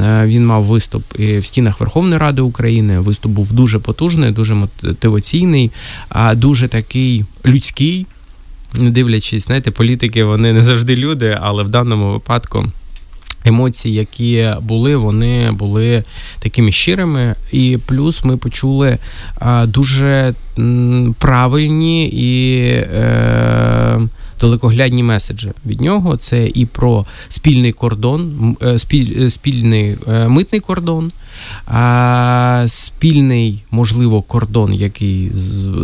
Е, 0.00 0.26
він 0.26 0.46
мав 0.46 0.64
виступ 0.64 1.02
в 1.18 1.42
стінах 1.42 1.80
Верховної 1.80 2.18
Ради 2.18 2.42
України. 2.42 2.98
Виступ 2.98 3.32
був 3.32 3.52
дуже 3.52 3.78
потужний, 3.78 4.30
дуже 4.30 4.54
мотиваційний, 4.54 5.70
а 6.08 6.34
дуже 6.34 6.68
такий 6.68 7.24
людський. 7.46 8.06
не 8.74 8.90
дивлячись, 8.90 9.44
знаєте, 9.44 9.70
політики 9.70 10.24
вони 10.24 10.52
не 10.52 10.64
завжди 10.64 10.96
люди, 10.96 11.38
але 11.40 11.62
в 11.62 11.70
даному 11.70 12.12
випадку. 12.12 12.66
Емоції, 13.44 13.94
які 13.94 14.50
були, 14.60 14.96
вони 14.96 15.50
були 15.50 16.04
такими 16.38 16.72
щирими, 16.72 17.34
і 17.52 17.78
плюс 17.86 18.24
ми 18.24 18.36
почули 18.36 18.98
дуже 19.66 20.34
правильні 21.18 22.08
і 22.08 22.60
е, 22.66 24.00
далекоглядні 24.40 25.02
меседжі 25.02 25.52
від 25.66 25.80
нього. 25.80 26.16
Це 26.16 26.46
і 26.54 26.66
про 26.66 27.06
спільний 27.28 27.72
кордон, 27.72 28.56
е, 28.62 28.78
спіль, 28.78 29.24
е, 29.24 29.30
спільний 29.30 29.96
е, 30.08 30.28
митний 30.28 30.60
кордон, 30.60 31.12
а, 31.66 32.64
спільний, 32.66 33.62
можливо, 33.70 34.22
кордон, 34.22 34.74
який 34.74 35.30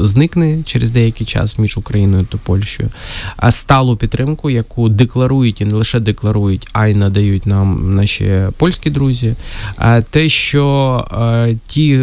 зникне 0.02 0.58
через 0.64 0.90
деякий 0.90 1.26
час 1.26 1.58
між 1.58 1.78
Україною 1.78 2.24
та 2.24 2.38
Польщею, 2.38 2.90
а 3.36 3.50
сталу 3.50 3.96
підтримку, 3.96 4.50
яку 4.50 4.88
декларують 4.88 5.60
і 5.60 5.64
не 5.64 5.74
лише 5.74 6.00
декларують, 6.00 6.68
а 6.72 6.86
й 6.86 6.94
надають 6.94 7.46
нам 7.46 7.94
наші 7.94 8.32
польські 8.58 8.90
друзі. 8.90 9.34
А 9.76 10.00
те, 10.00 10.28
що 10.28 11.56
ті 11.66 11.96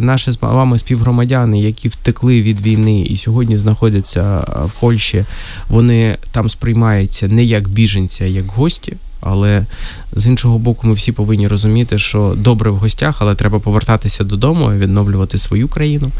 наші 0.00 0.32
з 0.32 0.38
вами 0.40 0.78
співгромадяни, 0.78 1.60
які 1.60 1.88
втекли 1.88 2.42
від 2.42 2.60
війни 2.60 3.00
і 3.00 3.16
сьогодні 3.16 3.58
знаходяться 3.58 4.38
в 4.66 4.72
Польщі, 4.80 5.24
вони 5.68 6.18
там 6.32 6.50
сприймаються 6.50 7.28
не 7.28 7.44
як 7.44 7.68
біженці, 7.68 8.24
а 8.24 8.26
як 8.26 8.46
гості. 8.46 8.96
Але 9.24 9.66
з 10.12 10.26
іншого 10.26 10.58
боку, 10.58 10.86
ми 10.86 10.92
всі 10.92 11.12
повинні 11.12 11.48
розуміти, 11.48 11.98
що 11.98 12.34
добре 12.36 12.70
в 12.70 12.76
гостях, 12.76 13.16
але 13.18 13.34
треба 13.34 13.58
повертатися 13.58 14.24
додому, 14.24 14.70
відновлювати 14.72 15.38
свою 15.38 15.68
країну. 15.68 16.10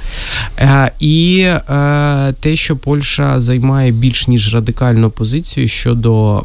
Е, 0.58 0.90
і 1.00 1.40
е, 1.40 2.34
те, 2.40 2.56
що 2.56 2.76
Польща 2.76 3.40
займає 3.40 3.92
більш 3.92 4.28
ніж 4.28 4.54
радикальну 4.54 5.10
позицію 5.10 5.68
щодо 5.68 6.42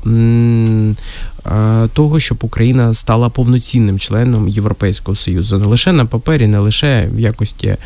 того, 1.94 2.20
щоб 2.20 2.38
Україна 2.41 2.94
стала 2.94 3.29
повноцінним 3.29 4.00
членом 4.00 4.48
Європейського 4.48 5.15
Союзу, 5.15 5.58
не 5.58 5.65
лише 5.65 5.91
на 5.91 6.06
папері, 6.06 6.48
не 6.48 6.60
лише 6.60 7.10
в 7.13 7.20
якості 7.20 7.68
е, 7.68 7.77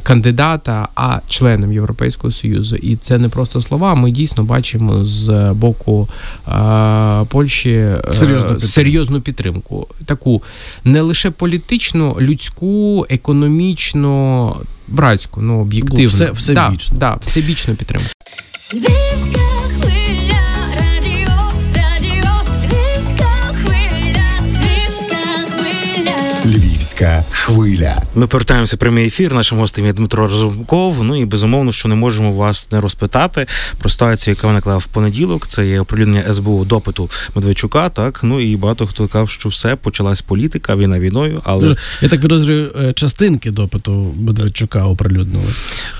кандидата, 0.00 0.88
а 0.94 1.20
членом 1.28 1.72
Європейського 1.72 2.30
Союзу. 2.30 2.76
І 2.76 2.96
це 2.96 3.18
не 3.18 3.28
просто 3.28 3.62
слова. 3.62 3.94
Ми 3.94 4.10
дійсно 4.10 4.44
бачимо 4.44 5.04
з 5.04 5.52
боку 5.52 6.08
е, 6.48 7.24
Польщі 7.28 7.70
е, 7.70 8.02
серйозну 8.12 8.50
підтримку. 8.50 8.66
серйозну 8.66 9.20
підтримку, 9.20 9.86
таку 10.04 10.42
не 10.84 11.00
лише 11.00 11.30
політичну, 11.30 12.16
людську, 12.20 13.06
економічну, 13.10 14.56
братську, 14.88 15.42
ну 15.42 15.60
об'єктивну. 15.60 16.08
Все, 16.08 16.30
всебічну. 16.30 16.98
Да, 16.98 17.10
да, 17.10 17.18
всебічну 17.22 17.74
підтримку. 17.74 18.08
Львівська 18.74 19.53
хвиля. 27.30 28.02
Ми 28.14 28.26
повертаємося 28.26 28.76
в 28.76 28.78
прямий 28.78 29.06
ефір. 29.06 29.34
Нашим 29.34 29.58
гостем 29.58 29.86
є 29.86 29.92
Дмитро 29.92 30.28
Разумков. 30.28 31.04
Ну 31.04 31.20
і 31.22 31.24
безумовно, 31.24 31.72
що 31.72 31.88
не 31.88 31.94
можемо 31.94 32.32
вас 32.32 32.72
не 32.72 32.80
розпитати 32.80 33.46
про 33.78 33.90
ситуацію, 33.90 34.34
яка 34.34 34.46
виникла 34.46 34.76
в 34.76 34.86
понеділок. 34.86 35.46
Це 35.46 35.66
є 35.66 35.80
оприлюднення 35.80 36.32
СБУ 36.32 36.64
допиту 36.64 37.10
Медведчука. 37.34 37.88
Так 37.88 38.20
ну 38.22 38.40
і 38.40 38.56
багато 38.56 38.86
хто 38.86 39.08
казав, 39.08 39.30
що 39.30 39.48
все 39.48 39.76
почалась 39.76 40.22
політика, 40.22 40.76
війна 40.76 40.98
війною. 40.98 41.42
Але 41.44 41.76
я 42.00 42.08
так 42.08 42.20
підозрюю, 42.20 42.70
е, 42.76 42.92
частинки 42.92 43.50
допиту 43.50 44.14
Медведчука 44.18 44.84
оприлюднили. 44.84 45.52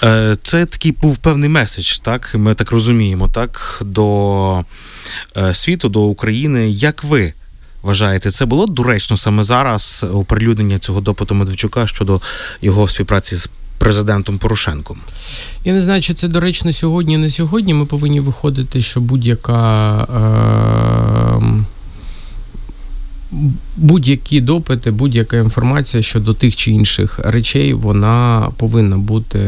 Е, 0.04 0.36
це 0.42 0.66
такий 0.66 0.92
був 0.92 1.18
певний 1.18 1.48
меседж. 1.48 1.98
Так 1.98 2.34
ми 2.34 2.54
так 2.54 2.70
розуміємо, 2.70 3.28
так 3.28 3.82
до 3.84 4.64
е, 5.36 5.54
світу, 5.54 5.88
до 5.88 6.00
України. 6.02 6.70
Як 6.70 7.04
ви? 7.04 7.32
Вважаєте, 7.85 8.31
це 8.31 8.45
було 8.45 8.67
доречно 8.67 9.17
саме 9.17 9.43
зараз 9.43 10.05
оприлюднення 10.12 10.79
цього 10.79 11.00
допиту 11.00 11.35
Медведчука 11.35 11.87
щодо 11.87 12.21
його 12.62 12.88
співпраці 12.88 13.37
з 13.37 13.49
президентом 13.79 14.38
Порошенком? 14.38 14.99
Я 15.64 15.73
не 15.73 15.83
знаю, 15.83 16.03
чи 16.03 16.14
це 16.14 16.29
доречно 16.29 16.73
сьогодні, 16.73 17.17
не 17.17 17.31
сьогодні. 17.31 17.75
Ми 17.75 17.87
повинні 17.87 18.21
виходити, 18.21 18.83
що 18.83 19.00
будь-яка. 19.00 20.00
Е- 20.03 21.74
будь-які 23.76 24.41
допити, 24.41 24.91
будь-яка 24.91 25.37
інформація 25.37 26.03
щодо 26.03 26.35
тих 26.35 26.57
чи 26.57 26.70
інших 26.70 27.20
речей, 27.25 27.75
вона 27.75 28.49
повинна 28.57 28.99
бути 28.99 29.38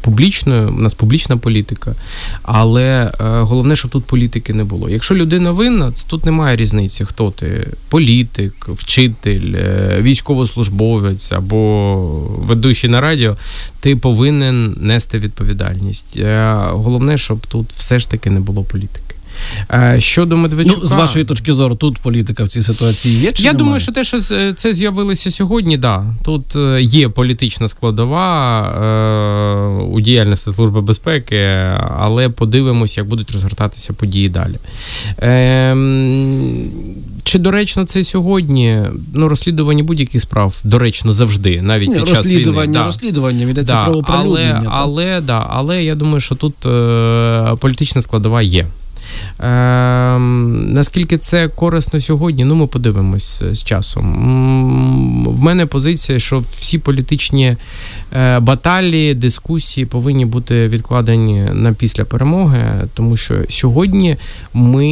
публічною. 0.00 0.68
У 0.68 0.80
нас 0.80 0.94
публічна 0.94 1.36
політика, 1.36 1.94
але 2.42 2.82
е, 2.84 3.12
головне, 3.18 3.76
щоб 3.76 3.90
тут 3.90 4.04
політики 4.04 4.54
не 4.54 4.64
було. 4.64 4.90
Якщо 4.90 5.14
людина 5.14 5.50
винна, 5.50 5.92
тут 6.06 6.24
немає 6.24 6.56
різниці, 6.56 7.04
хто 7.04 7.30
ти 7.30 7.68
політик, 7.88 8.68
вчитель, 8.68 9.54
е, 9.54 9.98
військовослужбовець 10.02 11.32
або 11.32 11.96
ведучий 12.38 12.90
на 12.90 13.00
радіо. 13.00 13.36
Ти 13.80 13.96
повинен 13.96 14.76
нести 14.80 15.18
відповідальність. 15.18 16.16
Е, 16.16 16.54
головне, 16.70 17.18
щоб 17.18 17.46
тут 17.46 17.66
все 17.72 17.98
ж 17.98 18.10
таки 18.10 18.30
не 18.30 18.40
було 18.40 18.62
політики. 18.62 19.13
Е, 19.70 19.96
щодо 20.00 20.36
Медведчука... 20.36 20.80
Ну, 20.82 20.88
з 20.88 20.92
вашої 20.92 21.24
точки 21.24 21.52
зору, 21.52 21.74
тут 21.74 21.98
політика 21.98 22.44
в 22.44 22.48
цій 22.48 22.62
ситуації 22.62 23.20
є? 23.20 23.32
чи 23.32 23.42
Я 23.42 23.52
немає? 23.52 23.58
думаю, 23.64 23.80
що 23.80 23.92
те, 23.92 24.04
що 24.04 24.20
це 24.54 24.72
з'явилося 24.72 25.30
сьогодні, 25.30 25.76
да. 25.76 26.04
Тут 26.24 26.56
е, 26.56 26.82
є 26.82 27.08
політична 27.08 27.68
складова 27.68 28.60
е, 28.60 29.84
у 29.84 30.00
діяльності 30.00 30.50
Служби 30.54 30.80
безпеки, 30.80 31.46
але 31.98 32.28
подивимось, 32.28 32.96
як 32.96 33.06
будуть 33.08 33.30
розгортатися 33.30 33.92
події 33.92 34.28
далі. 34.28 34.54
Ем, 35.18 36.70
чи 37.24 37.38
доречно 37.38 37.84
це 37.84 38.04
сьогодні? 38.04 38.80
Ну, 39.14 39.28
розслідування 39.28 39.82
будь-яких 39.82 40.22
справ 40.22 40.60
доречно 40.64 41.12
завжди, 41.12 41.62
навіть 41.62 41.88
Ні, 41.88 41.94
під 41.94 42.08
час 42.08 42.18
розслідування, 42.18 42.62
війни. 42.62 42.78
Да. 42.78 42.84
розслідування 42.84 43.50
йдеться 43.50 43.74
да. 43.74 43.84
про 43.84 43.94
оприлюднення. 43.94 44.62
Але, 44.70 45.04
але, 45.04 45.20
да, 45.20 45.46
але 45.50 45.84
я 45.84 45.94
думаю, 45.94 46.20
що 46.20 46.34
тут 46.34 46.66
е, 46.66 47.56
політична 47.60 48.02
складова 48.02 48.42
є. 48.42 48.66
Е, 49.40 50.18
Наскільки 50.74 51.18
це 51.18 51.48
корисно 51.48 52.00
сьогодні? 52.00 52.44
Ну, 52.44 52.54
ми 52.54 52.66
подивимось 52.66 53.42
з 53.52 53.64
часом. 53.64 54.04
В 55.28 55.40
мене 55.42 55.66
позиція, 55.66 56.18
що 56.18 56.42
всі 56.58 56.78
політичні 56.78 57.56
Е, 58.16 58.40
баталії, 58.40 59.14
дискусії 59.14 59.86
повинні 59.86 60.26
бути 60.26 60.68
відкладені 60.68 61.48
на 61.52 61.72
після 61.72 62.04
перемоги, 62.04 62.64
тому 62.94 63.16
що 63.16 63.34
сьогодні 63.48 64.16
ми 64.54 64.86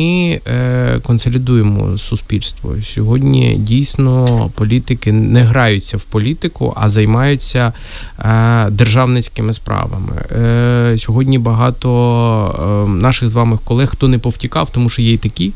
е, 0.46 1.00
консолідуємо 1.02 1.98
суспільство. 1.98 2.74
Сьогодні 2.84 3.56
дійсно 3.58 4.50
політики 4.54 5.12
не 5.12 5.42
граються 5.42 5.96
в 5.96 6.04
політику, 6.04 6.72
а 6.76 6.88
займаються 6.88 7.72
е, 8.18 8.70
державницькими 8.70 9.52
справами. 9.52 10.12
Сьогодні 10.98 11.38
багато 11.38 12.88
наших 13.00 13.28
з 13.28 13.32
вами 13.32 13.58
колег, 13.64 13.88
хто 13.92 14.08
не 14.12 14.18
повтікав, 14.18 14.70
тому 14.70 14.90
що 14.90 15.02
є 15.02 15.12
й 15.12 15.18
такі, 15.18 15.52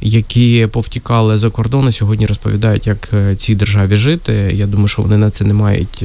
які 0.00 0.68
повтікали 0.72 1.38
за 1.38 1.50
кордони, 1.50 1.92
сьогодні 1.92 2.26
розповідають, 2.26 2.86
як 2.86 3.08
цій 3.38 3.54
державі 3.54 3.96
жити. 3.96 4.32
Я 4.54 4.66
думаю, 4.66 4.88
що 4.88 5.02
вони 5.02 5.16
на 5.16 5.30
це 5.30 5.44
не 5.44 5.54
мають 5.54 6.04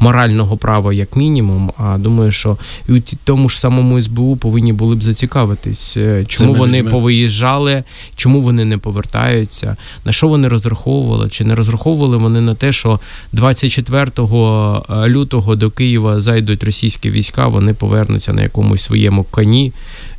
морального 0.00 0.56
права, 0.56 0.92
як 0.92 1.16
мінімум. 1.16 1.72
А 1.78 1.98
думаю, 1.98 2.32
що 2.32 2.58
і 2.88 2.92
у 2.92 3.02
тому 3.24 3.48
ж 3.48 3.60
самому 3.60 4.02
СБУ 4.02 4.36
повинні 4.36 4.72
були 4.72 4.96
б 4.96 5.02
зацікавитись, 5.02 5.96
е, 5.96 6.24
чому 6.28 6.54
вони 6.54 6.78
людьми. 6.78 6.90
повиїжджали, 6.90 7.84
чому 8.16 8.40
вони 8.40 8.64
не 8.64 8.78
повертаються, 8.78 9.76
на 10.04 10.12
що 10.12 10.28
вони 10.28 10.48
розраховували, 10.48 11.28
чи 11.30 11.44
не 11.44 11.54
розраховували 11.54 12.16
вони 12.16 12.40
на 12.40 12.54
те, 12.54 12.72
що 12.72 13.00
24 13.32 14.10
е, 14.16 15.08
лютого 15.08 15.56
до 15.56 15.70
Києва 15.70 16.20
зайдуть 16.20 16.64
російські 16.64 17.10
війська, 17.10 17.48
вони 17.48 17.74
повернуться 17.74 18.32
на 18.32 18.42
якомусь 18.42 18.82
своєму 18.82 19.24
коні. 19.24 19.72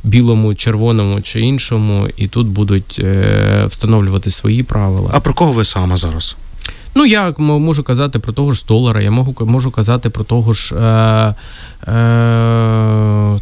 Білому, 0.04 0.54
червоному 0.54 1.20
чи 1.20 1.40
іншому, 1.40 2.08
і 2.16 2.28
тут 2.28 2.46
будуть 2.46 2.96
е, 2.98 3.66
встановлювати 3.68 4.30
свої 4.30 4.62
правила. 4.62 5.10
А 5.12 5.20
про 5.20 5.34
кого 5.34 5.52
ви 5.52 5.64
саме 5.64 5.96
зараз? 5.96 6.36
Ну, 6.94 7.06
я 7.06 7.34
можу 7.38 7.82
казати 7.82 8.18
про 8.18 8.32
того 8.32 8.52
ж 8.52 8.60
Столара, 8.60 9.00
я 9.00 9.10
можу 9.10 9.34
можу 9.40 9.70
казати 9.70 10.10
про 10.10 10.24
того 10.24 10.52
ж 10.52 10.74
е, 10.74 11.34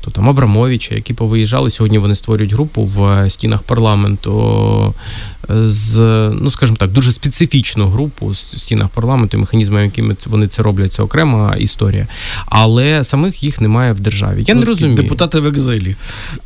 то 0.01 0.11
там 0.12 0.29
Абрамовича, 0.29 0.95
які 0.95 1.14
повиїжджали. 1.14 1.71
Сьогодні 1.71 1.99
вони 1.99 2.14
створюють 2.14 2.53
групу 2.53 2.85
в 2.85 3.31
стінах 3.31 3.62
парламенту 3.62 4.95
з, 5.49 5.99
ну 6.40 6.51
скажімо 6.51 6.77
так, 6.77 6.90
дуже 6.90 7.12
специфічну 7.12 7.87
групу 7.87 8.27
в 8.27 8.37
стінах 8.37 8.88
парламенту, 8.88 9.38
механізми, 9.38 9.85
якими 9.85 10.16
вони 10.27 10.47
це 10.47 10.62
роблять, 10.62 10.92
це 10.92 11.03
окрема 11.03 11.55
історія. 11.59 12.07
Але 12.47 13.05
самих 13.05 13.42
їх 13.42 13.61
немає 13.61 13.92
в 13.92 14.01
державі. 14.01 14.45
Я 14.47 14.55
не 14.55 14.64
розумію. 14.64 14.97
Депутати 14.97 15.40
в 15.40 15.47
екзилі. 15.47 15.97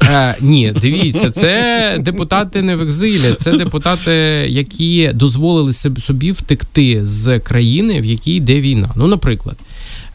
Е, 0.03 0.37
Ні, 0.41 0.73
дивіться, 0.81 1.31
це 1.31 1.97
депутати 2.01 2.63
не 2.63 2.77
в 2.77 2.83
екзилі, 2.83 3.33
це 3.37 3.57
депутати, 3.57 4.13
які 4.49 5.11
дозволили 5.15 5.73
собі 5.73 6.33
втекти 6.33 7.07
з 7.07 7.39
країни, 7.39 8.01
в 8.01 8.05
якій 8.05 8.35
йде 8.35 8.61
війна. 8.61 8.91
Ну, 8.97 9.07
наприклад. 9.07 9.57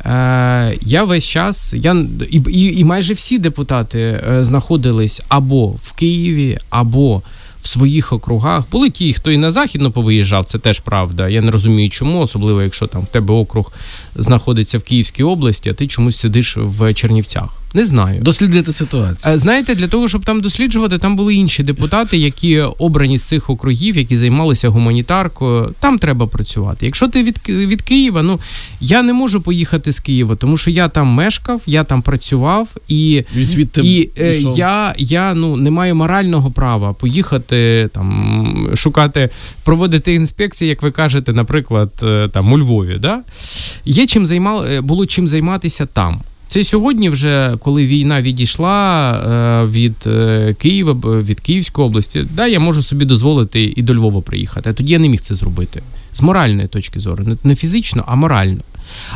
Е, 0.05 0.77
Я 0.81 1.03
весь 1.03 1.27
час 1.27 1.73
я 1.73 2.05
і, 2.29 2.37
і, 2.49 2.79
і 2.79 2.83
майже 2.83 3.13
всі 3.13 3.39
депутати 3.39 3.99
е, 3.99 4.43
знаходились 4.43 5.21
або 5.27 5.67
в 5.67 5.91
Києві, 5.91 6.57
або 6.69 7.21
в 7.61 7.67
своїх 7.67 8.13
округах. 8.13 8.63
Були 8.71 8.89
ті, 8.89 9.13
хто 9.13 9.31
і 9.31 9.37
на 9.37 9.51
західно 9.51 9.91
повиїжджав, 9.91 10.45
це 10.45 10.59
теж 10.59 10.79
правда. 10.79 11.29
Я 11.29 11.41
не 11.41 11.51
розумію, 11.51 11.89
чому, 11.89 12.19
особливо 12.19 12.61
якщо 12.61 12.87
там 12.87 13.01
в 13.01 13.07
тебе 13.07 13.33
округ 13.33 13.73
знаходиться 14.15 14.77
в 14.77 14.83
Київській 14.83 15.23
області, 15.23 15.69
а 15.69 15.73
ти 15.73 15.87
чомусь 15.87 16.17
сидиш 16.17 16.57
в 16.57 16.93
Чернівцях. 16.93 17.60
Не 17.73 17.85
знаю. 17.85 18.21
Дослідити 18.21 18.73
ситуацію. 18.73 19.33
Е, 19.33 19.37
знаєте, 19.37 19.75
для 19.75 19.87
того, 19.87 20.07
щоб 20.07 20.25
там 20.25 20.41
досліджувати, 20.41 20.97
там 20.97 21.15
були 21.15 21.35
інші 21.35 21.63
депутати, 21.63 22.17
які 22.17 22.59
обрані 22.59 23.17
з 23.17 23.23
цих 23.23 23.49
округів, 23.49 23.97
які 23.97 24.17
займалися 24.17 24.69
гуманітаркою. 24.69 25.73
Там 25.79 25.99
треба 25.99 26.27
працювати. 26.27 26.85
Якщо 26.85 27.07
ти 27.07 27.23
від 27.23 27.49
від 27.49 27.81
Києва, 27.81 28.21
ну 28.21 28.39
я 28.81 29.01
не 29.01 29.13
можу 29.13 29.41
поїхати 29.41 29.91
з 29.91 29.99
Києва, 29.99 30.35
тому 30.35 30.57
що 30.57 30.71
я 30.71 30.87
там 30.87 31.07
мешкав, 31.07 31.61
я 31.65 31.83
там 31.83 32.01
працював, 32.01 32.69
і 32.87 33.23
і 33.83 34.09
е, 34.17 34.35
я 34.55 34.95
я 34.97 35.33
ну 35.33 35.55
не 35.55 35.71
маю 35.71 35.95
морального 35.95 36.51
права 36.51 36.93
поїхати 36.93 37.89
там 37.93 38.69
шукати, 38.75 39.29
проводити 39.63 40.13
інспекції, 40.13 40.69
як 40.69 40.81
ви 40.81 40.91
кажете, 40.91 41.33
наприклад, 41.33 41.91
е, 42.03 42.29
там 42.33 42.53
у 42.53 42.59
Львові. 42.59 42.97
Да? 42.99 43.19
Є 43.85 44.05
чим 44.05 44.25
займав, 44.25 44.65
е, 44.65 44.81
було 44.81 45.05
чим 45.05 45.27
займатися 45.27 45.85
там. 45.85 46.21
Це 46.51 46.63
сьогодні, 46.63 47.09
вже 47.09 47.57
коли 47.59 47.85
війна 47.85 48.21
відійшла 48.21 49.11
е, 49.13 49.71
від 49.71 49.95
е, 50.07 50.55
Києва, 50.59 50.93
від 51.21 51.39
Київської 51.39 51.87
області, 51.87 52.25
да, 52.33 52.47
я 52.47 52.59
можу 52.59 52.81
собі 52.81 53.05
дозволити 53.05 53.73
і 53.75 53.81
до 53.81 53.95
Львова 53.95 54.21
приїхати. 54.21 54.69
А 54.69 54.73
тоді 54.73 54.93
я 54.93 54.99
не 54.99 55.09
міг 55.09 55.21
це 55.21 55.35
зробити 55.35 55.81
з 56.13 56.21
моральної 56.21 56.67
точки 56.67 56.99
зору, 56.99 57.25
не 57.43 57.55
фізично, 57.55 58.03
а 58.07 58.15
морально. 58.15 58.61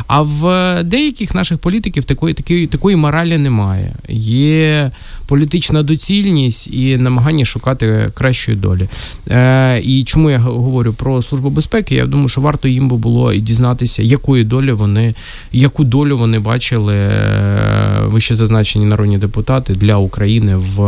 А 0.06 0.22
в 0.22 0.42
деяких 0.82 1.34
наших 1.34 1.58
політиків 1.58 2.04
такої 2.04 2.34
такої, 2.34 2.66
такої 2.66 2.96
моралі 2.96 3.38
немає. 3.38 3.94
Є 4.08 4.90
політична 5.26 5.82
доцільність 5.82 6.68
і 6.72 6.96
намагання 6.96 7.44
шукати 7.44 8.10
кращої 8.14 8.56
долі. 8.56 8.88
Е, 9.30 9.80
І 9.80 10.04
чому 10.04 10.30
я 10.30 10.38
говорю 10.38 10.92
про 10.92 11.22
службу 11.22 11.50
безпеки? 11.50 11.94
Я 11.94 12.06
думаю, 12.06 12.28
що 12.28 12.40
варто 12.40 12.68
їм 12.68 12.88
би 12.88 12.96
було 12.96 13.32
і 13.32 13.40
дізнатися, 13.40 14.02
якої 14.02 14.44
долі 14.44 14.72
вони, 14.72 15.14
яку 15.52 15.84
долю 15.84 16.18
вони 16.18 16.38
бачили 16.38 16.94
е, 16.94 18.00
вище 18.04 18.34
зазначені 18.34 18.84
народні 18.84 19.18
депутати 19.18 19.74
для 19.74 19.96
України, 19.96 20.56
в 20.56 20.80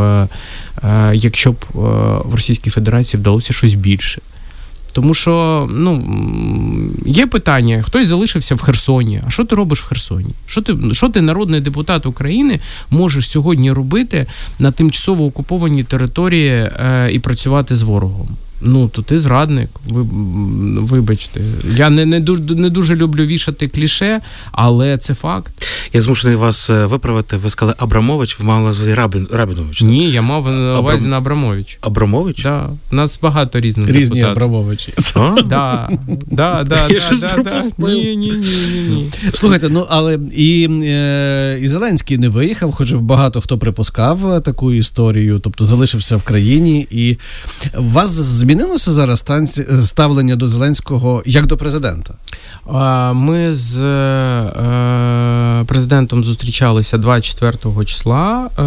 е, 0.85 1.13
якщо 1.15 1.53
б 1.53 1.57
е, 1.75 1.79
в 2.25 2.35
Російській 2.35 2.71
Федерації 2.71 3.21
вдалося 3.21 3.53
щось 3.53 3.75
більше. 3.75 4.21
Тому 4.99 5.15
що 5.15 5.67
ну, 5.71 6.05
є 7.07 7.27
питання: 7.27 7.83
хтось 7.83 8.07
залишився 8.07 8.55
в 8.55 8.61
Херсоні. 8.61 9.23
А 9.27 9.31
що 9.31 9.45
ти 9.45 9.57
робиш 9.57 9.81
в 9.81 9.85
Херсоні? 9.85 10.31
Що 10.47 10.63
ти 10.63 10.77
що 10.93 11.09
ти, 11.09 11.21
народний 11.21 11.61
депутат 11.61 12.07
України, 12.07 12.61
можеш 12.91 13.31
сьогодні 13.31 13.73
робити 13.73 14.27
на 14.59 14.73
тимчасово 14.73 15.25
окупованій 15.25 15.85
території 15.85 16.51
е, 16.51 17.11
і 17.13 17.19
працювати 17.19 17.77
з 17.77 17.83
ворогом? 17.83 18.29
Ну, 18.61 18.89
то 18.89 19.03
ти 19.03 19.19
зрадник, 19.19 19.69
ви 19.87 20.03
вибачте. 20.81 21.41
Я 21.77 21.91
не 21.91 22.07
не, 22.07 22.21
дуже 22.21 22.43
не 22.43 22.71
дуже 22.71 22.97
люблю 22.97 23.25
вішати 23.25 23.69
кліше, 23.69 24.21
але 24.53 24.99
це 24.99 25.15
факт. 25.15 25.69
Я 25.93 26.03
змушений 26.03 26.37
вас 26.37 26.71
е, 26.71 26.87
виправити. 26.87 27.37
Ви 27.37 27.51
сказали 27.51 27.75
Абрамович, 27.79 28.39
ви 28.39 28.45
мали 28.45 28.67
назвати 28.67 28.95
Рабін, 28.95 29.29
Рабінович. 29.33 29.81
Так? 29.81 29.89
Ні, 29.89 30.11
я 30.11 30.23
мав 30.23 30.47
на 30.47 30.81
увазі 30.81 30.99
Абрам... 30.99 31.11
на 31.11 31.17
Абрамович. 31.17 31.79
Абрамович? 31.81 32.43
Да. 32.43 32.69
У 32.93 32.97
нас 32.97 33.19
багато 33.23 33.61
різних 33.61 33.91
Різні 33.91 34.21
депутатів. 34.21 34.45
Абрамовичі. 34.45 34.93
Да, 35.49 35.91
да, 36.27 36.65
да, 36.65 36.89
Я 36.89 37.01
щось 37.01 37.21
пропустив. 37.21 37.89
Ні, 37.89 38.17
ні, 38.17 38.31
ні, 38.31 38.81
ні. 38.89 39.11
Слухайте, 39.33 39.69
ну 39.69 39.87
але 39.89 40.19
і 40.37 40.69
е, 40.85 41.59
і 41.63 41.69
Зеленський 41.69 42.19
не 42.19 42.29
виїхав, 42.29 42.73
хоч 42.73 42.93
багато 42.93 43.41
хто 43.41 43.59
припускав 43.59 44.43
таку 44.43 44.73
історію, 44.73 45.39
тобто 45.39 45.65
залишився 45.65 46.17
в 46.17 46.23
країні. 46.23 46.87
І 46.91 47.17
вас 47.77 48.11
змінилося 48.49 48.93
зараз 48.93 49.25
ставлення 49.83 50.37
до 50.37 50.49
Зеленського 50.49 51.23
як 51.27 51.47
до 51.47 51.57
президента? 51.57 52.15
Ми 53.15 53.55
з 53.55 53.79
е, 53.79 55.65
президентом 55.67 56.25
зустрічалися 56.25 56.99
24 56.99 57.85
числа. 57.85 58.49
Е, 58.59 58.63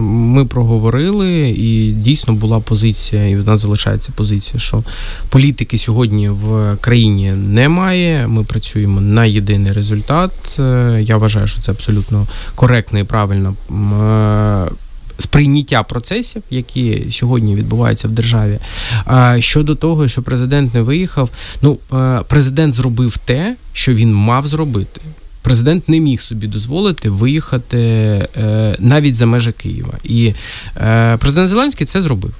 ми 0.00 0.44
проговорили, 0.44 1.48
і 1.48 1.92
дійсно 1.92 2.34
була 2.34 2.60
позиція, 2.60 3.28
і 3.28 3.36
в 3.36 3.46
нас 3.46 3.60
залишається 3.60 4.12
позиція, 4.16 4.60
що 4.60 4.82
політики 5.28 5.78
сьогодні 5.78 6.28
в 6.28 6.76
країні 6.80 7.30
немає. 7.30 8.26
Ми 8.26 8.44
працюємо 8.44 9.00
на 9.00 9.24
єдиний 9.24 9.72
результат. 9.72 10.32
Е, 10.58 10.98
я 11.02 11.16
вважаю, 11.16 11.48
що 11.48 11.62
це 11.62 11.72
абсолютно 11.72 12.26
коректно 12.54 12.98
і 12.98 13.04
правильно 13.04 13.54
сприйняття 15.18 15.82
процесів, 15.82 16.42
які 16.50 17.06
сьогодні 17.10 17.54
відбуваються 17.54 18.08
в 18.08 18.10
державі. 18.10 18.58
Щодо 19.38 19.74
того, 19.74 20.08
що 20.08 20.22
президент 20.22 20.74
не 20.74 20.82
виїхав, 20.82 21.30
ну 21.62 21.78
президент 22.28 22.74
зробив 22.74 23.16
те, 23.16 23.56
що 23.72 23.94
він 23.94 24.14
мав 24.14 24.46
зробити. 24.46 25.00
Президент 25.42 25.88
не 25.88 26.00
міг 26.00 26.20
собі 26.20 26.46
дозволити 26.46 27.10
виїхати 27.10 27.78
е, 27.78 28.76
навіть 28.78 29.16
за 29.16 29.26
межі 29.26 29.52
Києва, 29.52 29.94
і 30.04 30.34
е, 30.76 31.16
президент 31.16 31.48
Зеленський 31.48 31.86
це 31.86 32.02
зробив. 32.02 32.34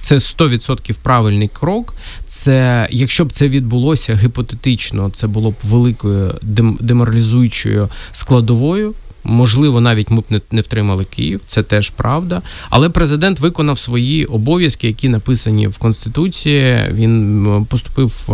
Це 0.00 0.14
100% 0.14 0.96
правильний 1.02 1.48
крок. 1.48 1.94
Це 2.26 2.88
якщо 2.90 3.24
б 3.24 3.32
це 3.32 3.48
відбулося 3.48 4.14
гіпотетично, 4.14 5.10
це 5.10 5.26
було 5.26 5.50
б 5.50 5.54
великою 5.62 6.34
деморалізуючою 6.80 7.88
складовою 8.12 8.94
Можливо, 9.24 9.80
навіть 9.80 10.10
ми 10.10 10.20
б 10.20 10.24
не, 10.30 10.40
не 10.50 10.60
втримали 10.60 11.04
Київ, 11.04 11.40
це 11.46 11.62
теж 11.62 11.90
правда. 11.90 12.42
Але 12.70 12.88
президент 12.88 13.40
виконав 13.40 13.78
свої 13.78 14.24
обов'язки, 14.24 14.86
які 14.86 15.08
написані 15.08 15.66
в 15.66 15.78
конституції. 15.78 16.78
Він 16.92 17.66
поступив 17.70 18.26
е, 18.28 18.32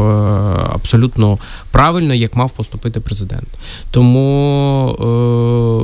абсолютно 0.75 1.39
правильно, 1.71 2.15
як 2.15 2.37
мав 2.37 2.51
поступити 2.51 3.01
президент. 3.01 3.49
Тому 3.91 4.91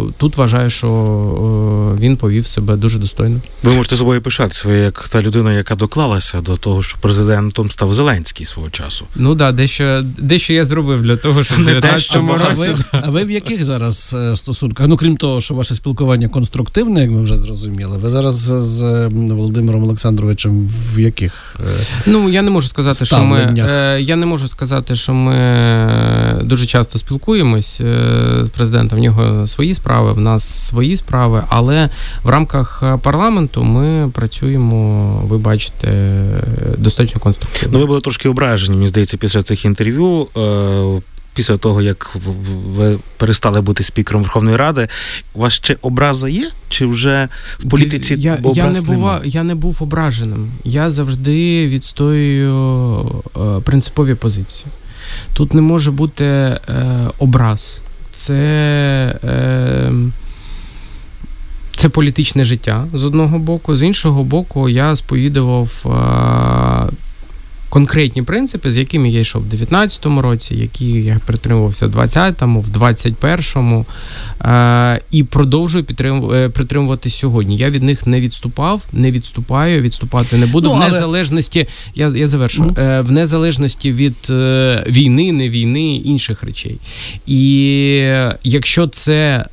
е, 0.08 0.12
тут 0.18 0.36
вважаю, 0.36 0.70
що 0.70 0.88
е, 0.88 2.00
він 2.00 2.16
повів 2.16 2.46
себе 2.46 2.76
дуже 2.76 2.98
достойно. 2.98 3.40
Ви 3.62 3.72
можете 3.72 3.96
собою 3.96 4.22
пишатися, 4.22 4.68
ви 4.68 4.76
як 4.76 5.08
та 5.08 5.22
людина, 5.22 5.52
яка 5.52 5.74
доклалася 5.74 6.40
до 6.40 6.56
того, 6.56 6.82
що 6.82 6.98
президентом 7.00 7.70
став 7.70 7.94
Зеленський 7.94 8.46
свого 8.46 8.70
часу. 8.70 9.06
Ну 9.16 9.34
да, 9.34 9.52
дещо 9.52 10.02
дещо 10.18 10.52
я 10.52 10.64
зробив 10.64 11.02
для 11.02 11.16
того, 11.16 11.44
щоб 11.44 11.58
не 11.58 11.80
те, 11.80 11.98
що 11.98 12.38
а 12.50 12.52
ви, 12.54 12.76
а 12.92 13.10
ви 13.10 13.24
в 13.24 13.30
яких 13.30 13.64
зараз 13.64 14.14
е, 14.18 14.36
стосунках? 14.36 14.86
Ну 14.94 14.98
крім 14.98 15.16
того, 15.16 15.40
що 15.40 15.54
ваше 15.54 15.74
спілкування 15.74 16.28
конструктивне, 16.28 17.00
як 17.02 17.10
ми 17.10 17.22
вже 17.22 17.36
зрозуміли, 17.36 17.96
ви 17.96 18.10
зараз 18.10 18.34
з 18.34 19.06
Володимиром 19.08 19.82
Олександровичем 19.82 20.68
в 20.68 21.00
яких 21.00 21.56
ну 22.06 22.28
я 22.28 22.42
не 22.42 22.50
можу 22.50 22.68
сказати, 22.68 23.06
що 23.06 23.22
ми 23.22 23.54
я 24.00 24.16
не 24.16 24.26
можу 24.26 24.48
сказати, 24.48 24.96
що 24.96 25.14
ми 25.14 25.36
дуже 26.42 26.66
часто 26.66 26.98
спілкуємось 26.98 27.82
з 28.42 28.48
президентом. 28.54 28.98
В 28.98 29.02
нього 29.02 29.48
свої 29.48 29.74
справи, 29.74 30.12
в 30.12 30.20
нас 30.20 30.44
свої 30.68 30.96
справи, 30.96 31.42
але 31.48 31.88
в 32.22 32.28
рамках 32.28 32.82
парламенту 33.02 33.64
ми 33.64 34.10
працюємо, 34.10 35.06
ви 35.28 35.38
бачите, 35.38 36.20
достатньо 36.78 37.20
конструктивно. 37.20 37.72
Ну, 37.72 37.78
ви 37.78 37.86
були 37.86 38.00
трошки 38.00 38.28
ображені, 38.28 38.76
мені 38.76 38.88
здається, 38.88 39.16
після 39.16 39.42
цих 39.42 39.64
інтерв'ю 39.64 40.28
після 41.34 41.56
того, 41.56 41.82
як 41.82 42.16
ви 42.66 42.98
перестали 43.16 43.60
бути 43.60 43.82
спікером 43.82 44.22
Верховної 44.22 44.56
Ради, 44.56 44.88
у 45.34 45.40
вас 45.40 45.52
ще 45.52 45.76
образа 45.82 46.28
є? 46.28 46.50
Чи 46.68 46.86
вже 46.86 47.28
в 47.58 47.68
політиці 47.68 48.16
я, 48.18 48.34
образ 48.34 48.56
я 48.56 48.70
не 48.70 48.80
бува, 48.80 49.20
я 49.24 49.42
не 49.42 49.54
був 49.54 49.76
ображеним. 49.80 50.48
Я 50.64 50.90
завжди 50.90 51.68
відстоюю 51.68 53.22
е, 53.36 53.60
принципові 53.64 54.14
позиції. 54.14 54.66
Тут 55.32 55.54
не 55.54 55.60
може 55.60 55.90
бути 55.90 56.24
е, 56.24 56.60
образ. 57.18 57.80
Це. 58.12 58.34
Е, 59.24 59.92
це 61.76 61.88
політичне 61.88 62.44
життя 62.44 62.86
з 62.92 63.04
одного 63.04 63.38
боку, 63.38 63.76
з 63.76 63.82
іншого 63.82 64.24
боку, 64.24 64.68
я 64.68 64.96
сповідував 64.96 65.84
е, 65.86 65.90
конкретні 67.74 68.22
принципи, 68.22 68.70
з 68.70 68.76
якими 68.76 69.10
я 69.10 69.20
йшов 69.20 69.42
в 69.42 69.54
19-му 69.54 70.22
році, 70.22 70.54
які 70.54 70.90
я 70.90 71.20
притримувався 71.26 71.86
в 71.86 71.90
20-му, 71.90 72.60
в 72.60 72.68
21-му 72.68 73.86
е, 74.40 75.00
і 75.10 75.24
продовжую 75.24 75.84
е, 76.00 76.48
притримувати 76.48 77.10
сьогодні. 77.10 77.56
Я 77.56 77.70
від 77.70 77.82
них 77.82 78.06
не 78.06 78.20
відступав, 78.20 78.82
не 78.92 79.10
відступаю, 79.10 79.82
відступати 79.82 80.36
не 80.36 80.46
буду. 80.46 80.68
Ну, 80.68 80.74
але... 80.74 80.88
В 80.88 80.92
незалежності, 80.92 81.66
я 81.94 82.08
я 82.08 82.28
завершу, 82.28 82.62
mm 82.62 82.80
е, 82.80 83.00
в 83.00 83.12
незалежності 83.12 83.92
від 83.92 84.16
е, 84.30 84.84
війни, 84.88 85.32
не 85.32 85.48
війни, 85.48 85.96
інших 85.96 86.42
речей. 86.42 86.78
І 87.26 87.42
якщо 88.44 88.86
це 88.86 89.44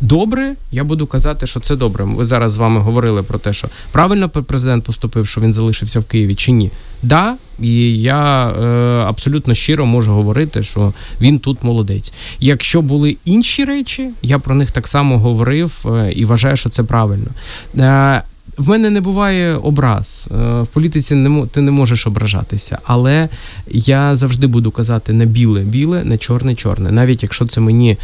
добре, 0.00 0.54
я 0.72 0.84
буду 0.84 1.06
казати, 1.06 1.46
що 1.46 1.60
це 1.60 1.76
добре. 1.76 2.04
Ви 2.04 2.24
зараз 2.24 2.52
з 2.52 2.56
вами 2.56 2.80
говорили 2.80 3.22
про 3.22 3.38
те, 3.38 3.52
що 3.52 3.68
правильно 3.92 4.28
президент 4.28 4.84
поступив, 4.84 5.26
що 5.26 5.40
він 5.40 5.52
залишився 5.52 6.00
в 6.00 6.04
Києві 6.04 6.34
чи 6.34 6.52
ні. 6.52 6.70
Да, 7.04 7.34
і 7.60 8.00
я 8.02 8.48
е, 8.48 8.66
абсолютно 9.08 9.54
щиро 9.54 9.86
можу 9.86 10.12
говорити, 10.12 10.62
що 10.62 10.92
він 11.20 11.38
тут 11.38 11.62
молодець. 11.62 12.12
Якщо 12.40 12.82
були 12.82 13.16
інші 13.24 13.64
речі, 13.64 14.10
я 14.22 14.38
про 14.38 14.54
них 14.54 14.70
так 14.70 14.88
само 14.88 15.18
говорив 15.18 15.86
е, 15.86 16.12
і 16.12 16.24
вважаю, 16.24 16.56
що 16.56 16.68
це 16.68 16.82
правильно. 16.82 17.30
Е, 17.78 18.22
в 18.58 18.68
мене 18.68 18.90
не 18.90 19.00
буває 19.00 19.56
образ. 19.56 20.28
Е, 20.30 20.62
в 20.62 20.66
політиці 20.66 21.14
не 21.14 21.46
ти 21.46 21.60
не 21.60 21.70
можеш 21.70 22.06
ображатися, 22.06 22.78
але 22.84 23.28
я 23.68 24.16
завжди 24.16 24.46
буду 24.46 24.70
казати 24.70 25.12
на 25.12 25.24
біле, 25.24 25.60
біле, 25.60 26.04
на 26.04 26.18
чорне, 26.18 26.54
чорне, 26.54 26.92
навіть 26.92 27.22
якщо 27.22 27.46
це 27.46 27.60
мені 27.60 27.96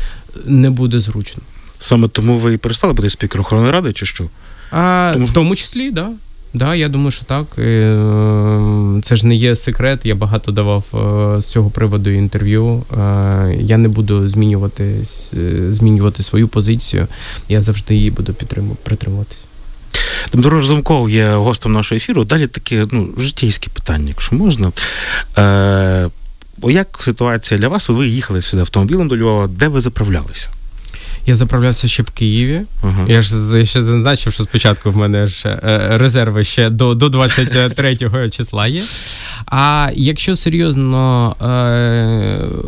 не 0.45 0.71
буде 0.71 1.01
зручно. 1.01 1.43
Саме 1.79 2.09
тому 2.09 2.39
ви 2.39 2.55
і 2.55 2.57
перестали 2.57 2.93
бути 2.93 3.11
спікером 3.11 3.45
охорони 3.45 3.71
ради, 3.71 3.93
чи 3.93 4.07
що? 4.07 4.25
А, 4.71 5.11
тому... 5.15 5.27
В 5.27 5.31
тому 5.31 5.57
числі, 5.57 5.85
так. 5.85 5.95
Да. 5.95 6.09
Да, 6.55 6.75
я 6.75 6.89
думаю, 6.89 7.11
що 7.11 7.25
так. 7.25 7.47
Е, 7.59 9.01
це 9.03 9.17
ж 9.17 9.27
не 9.27 9.35
є 9.35 9.57
секрет. 9.57 10.01
Я 10.05 10.15
багато 10.15 10.53
давав 10.53 10.85
е, 10.95 11.43
з 11.43 11.47
цього 11.47 11.71
приводу 11.71 12.11
інтерв'ю. 12.11 12.83
Я 13.61 13.79
не 13.79 13.89
буду 13.89 14.29
змінювати 14.29 14.95
змінювати 15.71 16.23
свою 16.23 16.49
позицію. 16.49 17.07
Я 17.49 17.63
завжди 17.63 17.95
її 17.95 18.11
буду 18.11 18.35
притримуватись. 18.83 19.39
Дмитро 20.33 20.57
Разумков 20.57 21.11
є 21.11 21.31
гостем 21.31 21.73
нашого 21.73 21.97
ефіру. 21.97 22.25
Далі 22.25 22.47
таке 22.47 22.87
ну, 22.93 23.09
життєйське 23.19 23.71
питання, 23.71 24.09
якщо 24.09 24.37
можна. 24.37 24.73
Е, 25.39 26.11
Як 26.65 26.99
ситуація 27.01 27.61
для 27.61 27.69
вас? 27.69 27.89
Ви 27.89 28.09
їхали 28.09 28.43
сюди 28.43 28.61
автомобілем 28.61 29.09
до 29.09 29.17
Львова, 29.17 29.47
де 29.47 29.69
ви 29.69 29.81
заправлялися? 29.81 30.51
Я 31.27 31.37
заправлявся 31.37 31.89
ще 31.89 32.03
в 32.03 32.11
Києві. 32.11 32.63
Uh-huh. 32.83 33.11
Я 33.11 33.23
ж 33.23 33.67
ще 33.67 33.83
зазначив, 33.83 34.33
що 34.33 34.43
спочатку 34.43 34.91
в 34.91 34.97
мене 34.97 35.27
ж 35.27 35.49
е, 35.49 35.99
резерви 35.99 36.45
ще 36.45 36.71
до 36.71 36.95
до 36.95 37.09
23 37.09 37.97
числа 38.31 38.67
є. 38.67 38.83
А 39.47 39.91
якщо 39.95 40.37
серйозно 40.37 41.35
е, 41.41 41.45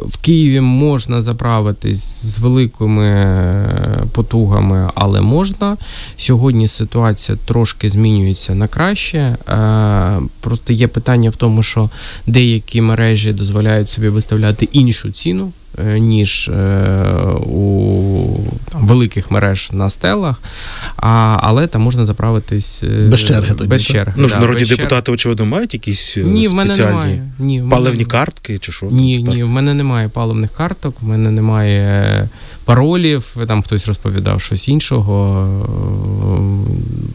в 0.07 0.17
Києві 0.17 0.61
можна 0.61 1.21
заправитись 1.21 2.25
з 2.25 2.39
великими 2.39 3.37
потугами, 4.13 4.91
але 4.95 5.21
можна. 5.21 5.77
Сьогодні 6.17 6.69
ситуація 6.69 7.39
трошки 7.45 7.91
змінюється 7.91 8.55
на 8.55 8.69
краще. 8.69 9.19
Е, 9.19 9.37
просто 10.41 10.73
є 10.73 10.89
питання 10.89 11.31
в 11.31 11.37
тому, 11.37 11.63
що 11.63 11.91
деякі 12.27 12.81
мережі 12.81 13.33
дозволяють 13.33 13.89
собі 13.89 14.09
виставляти 14.09 14.69
іншу 14.73 15.11
ціну. 15.11 15.53
Е, 15.79 16.01
ніж 16.01 16.49
е, 16.49 16.53
у 17.47 18.37
там, 18.73 18.87
великих 18.87 19.31
мереж 19.31 19.71
на 19.73 19.91
стелах, 19.91 20.43
а, 20.97 21.39
але 21.41 21.67
там 21.67 21.83
можна 21.83 22.07
заправитись 22.07 22.83
е, 22.83 23.09
без 23.09 23.21
черги. 23.21 23.55
Тоді, 23.55 23.71
без 23.71 23.85
черги. 23.85 24.13
Ну 24.17 24.29
ж 24.29 24.35
да, 24.35 24.41
народні 24.41 24.65
депутати, 24.65 25.13
очевидно, 25.13 25.47
мають 25.47 25.75
якісь 25.75 26.17
ні, 26.17 26.49
в 26.49 26.55
мене 26.55 26.77
немає. 26.77 27.31
Ні, 27.39 27.63
в 27.63 27.71
паливні 27.71 28.05
картки 28.05 28.59
чи 28.59 28.73
що? 28.73 28.87
Ні, 28.87 29.23
ні, 29.23 29.45
в 29.45 29.49
мене 29.49 29.75
немає 29.75 30.09
паливних 30.09 30.51
карток, 30.51 30.95
в 31.01 31.07
мене 31.07 31.31
немає 31.31 32.29
паролів, 32.65 33.37
там 33.49 33.63
хтось 33.63 33.87
розповідав 33.87 34.41
щось 34.41 34.69
іншого 34.69 35.49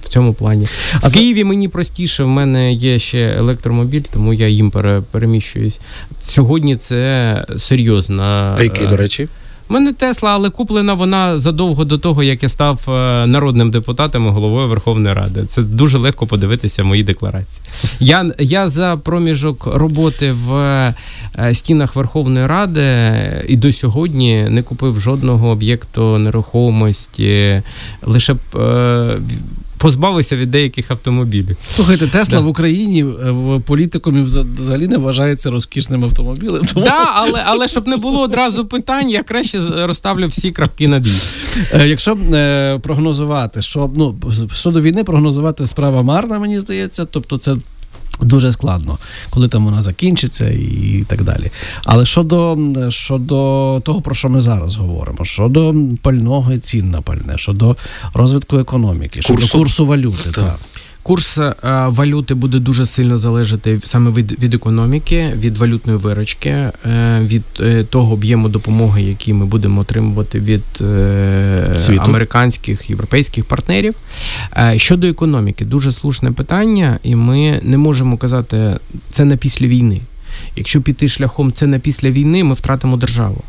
в 0.07 0.09
цьому 0.09 0.33
плані. 0.33 0.67
А 1.01 1.07
в 1.07 1.13
Києві 1.13 1.43
мені 1.43 1.67
простіше, 1.67 2.23
в 2.23 2.27
мене 2.27 2.73
є 2.73 2.99
ще 2.99 3.35
електромобіль, 3.37 4.01
тому 4.13 4.33
я 4.33 4.47
їм 4.47 4.71
переміщуюсь. 5.11 5.79
Сьогодні 6.19 6.75
це 6.75 7.45
серйозна. 7.57 8.55
А 8.59 8.63
який, 8.63 8.87
до 8.87 8.97
речі? 8.97 9.27
У 9.69 9.73
мене 9.73 9.93
Тесла, 9.93 10.31
але 10.31 10.49
куплена 10.49 10.93
вона 10.93 11.39
задовго 11.39 11.85
до 11.85 11.97
того, 11.97 12.23
як 12.23 12.43
я 12.43 12.49
став 12.49 12.79
е, 12.87 13.27
народним 13.27 13.71
депутатом 13.71 14.27
і 14.27 14.29
головою 14.29 14.67
Верховної 14.67 15.15
Ради. 15.15 15.45
Це 15.45 15.61
дуже 15.61 15.97
легко 15.97 16.27
подивитися 16.27 16.83
в 16.83 16.85
моїй 16.85 17.03
декларації. 17.03 17.65
Я 17.99 18.31
я 18.39 18.69
за 18.69 18.97
проміжок 19.03 19.67
роботи 19.67 20.31
в 20.31 20.53
е, 20.55 20.95
стінах 21.53 21.95
Верховної 21.95 22.47
Ради 22.47 22.83
і 23.47 23.55
до 23.55 23.73
сьогодні 23.73 24.43
не 24.49 24.63
купив 24.63 24.99
жодного 24.99 25.47
об'єкту 25.47 26.17
нерухомості. 26.17 27.61
Лише 28.01 28.35
позбавився 29.77 30.35
від 30.35 30.51
деяких 30.51 30.91
автомобілів. 30.91 31.57
Слухайте, 31.75 32.07
Тесла 32.07 32.37
да. 32.37 32.45
в 32.45 32.47
Україні 32.47 33.01
е, 33.01 33.31
в 33.31 33.61
політикумі 33.61 34.21
взагалі 34.59 34.87
не 34.87 34.97
вважається 34.97 35.51
розкішним 35.51 36.03
автомобілем. 36.03 36.65
Тому... 36.73 36.85
Да, 36.85 37.11
але 37.13 37.43
але 37.45 37.67
щоб 37.67 37.87
не 37.87 37.97
було 37.97 38.21
одразу 38.21 38.65
питань, 38.65 39.09
я 39.09 39.23
краще 39.23 39.59
розставлю 39.75 40.27
всі 40.27 40.51
крапки 40.51 40.87
на 40.87 40.97
«і». 40.97 41.11
Е, 41.73 41.87
якщо 41.87 42.17
е, 42.33 42.79
прогнозувати, 42.79 43.61
що 43.61 43.91
ну 43.95 44.15
щодо 44.53 44.81
війни 44.81 45.03
прогнозувати 45.03 45.67
справа 45.67 46.03
марна, 46.03 46.39
мені 46.39 46.59
здається, 46.59 47.05
тобто 47.05 47.37
це 47.37 47.55
Дуже 48.21 48.51
складно, 48.51 48.97
коли 49.29 49.47
там 49.47 49.65
вона 49.65 49.81
закінчиться 49.81 50.49
і 50.49 51.05
так 51.07 51.23
далі. 51.23 51.51
Але 51.83 52.05
щодо 52.05 52.57
щодо 52.89 53.81
того, 53.85 54.01
про 54.01 54.15
що 54.15 54.29
ми 54.29 54.41
зараз 54.41 54.75
говоримо, 54.75 55.25
щодо 55.25 55.75
пального 56.01 56.53
і 56.53 56.59
цін 56.59 56.91
на 56.91 57.01
пальне, 57.01 57.33
щодо 57.37 57.75
розвитку 58.13 58.57
економіки, 58.57 59.21
щодо 59.21 59.39
курсу, 59.39 59.57
курсу 59.57 59.85
валюти, 59.85 60.31
так. 60.31 60.33
так. 60.33 60.59
Курс 61.07 61.37
е, 61.37 61.53
валюти 61.87 62.33
буде 62.33 62.59
дуже 62.59 62.85
сильно 62.85 63.17
залежати 63.17 63.79
саме 63.83 64.11
від 64.11 64.43
від 64.43 64.53
економіки, 64.53 65.33
від 65.35 65.57
валютної 65.57 65.99
виручки, 65.99 66.49
е, 66.49 66.71
від 67.21 67.43
е, 67.59 67.83
того 67.83 68.13
об'єму 68.13 68.49
допомоги, 68.49 69.03
який 69.03 69.33
ми 69.33 69.45
будемо 69.45 69.81
отримувати 69.81 70.39
від 70.39 70.63
Світу. 71.81 72.01
американських 72.01 72.89
європейських 72.89 73.45
партнерів. 73.45 73.95
Щодо 74.75 75.07
економіки, 75.07 75.65
дуже 75.65 75.91
слушне 75.91 76.31
питання, 76.31 76.99
і 77.03 77.15
ми 77.15 77.59
не 77.63 77.77
можемо 77.77 78.17
казати 78.17 78.77
це 79.11 79.25
на 79.25 79.37
після 79.37 79.67
війни. 79.67 80.01
Якщо 80.55 80.81
піти 80.81 81.09
шляхом 81.09 81.51
це 81.51 81.67
на 81.67 81.79
після 81.79 82.09
війни, 82.09 82.43
ми 82.43 82.53
втратимо 82.53 82.97
державу. 82.97 83.43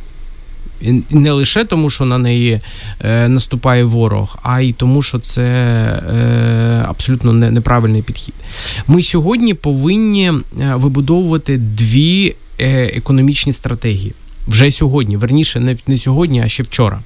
І 0.81 1.03
не 1.11 1.33
лише 1.33 1.65
тому, 1.65 1.91
що 1.91 2.05
на 2.05 2.19
неї 2.19 2.61
е, 3.01 3.29
наступає 3.29 3.85
ворог, 3.85 4.39
а 4.43 4.61
й 4.61 4.73
тому, 4.73 5.03
що 5.03 5.19
це 5.19 5.43
е, 5.43 6.85
абсолютно 6.89 7.33
не, 7.33 7.51
неправильний 7.51 8.03
підхід. 8.03 8.35
Ми 8.87 9.03
сьогодні 9.03 9.55
повинні 9.55 10.33
е, 10.61 10.75
вибудовувати 10.75 11.57
дві 11.59 12.35
е, 12.61 12.85
економічні 12.85 13.53
стратегії 13.53 14.13
вже 14.49 14.71
сьогодні. 14.71 15.17
Верніше, 15.17 15.61
не, 15.61 15.77
не 15.87 15.99
сьогодні, 15.99 16.43
а 16.43 16.49
ще 16.49 16.63
вчора. 16.63 17.01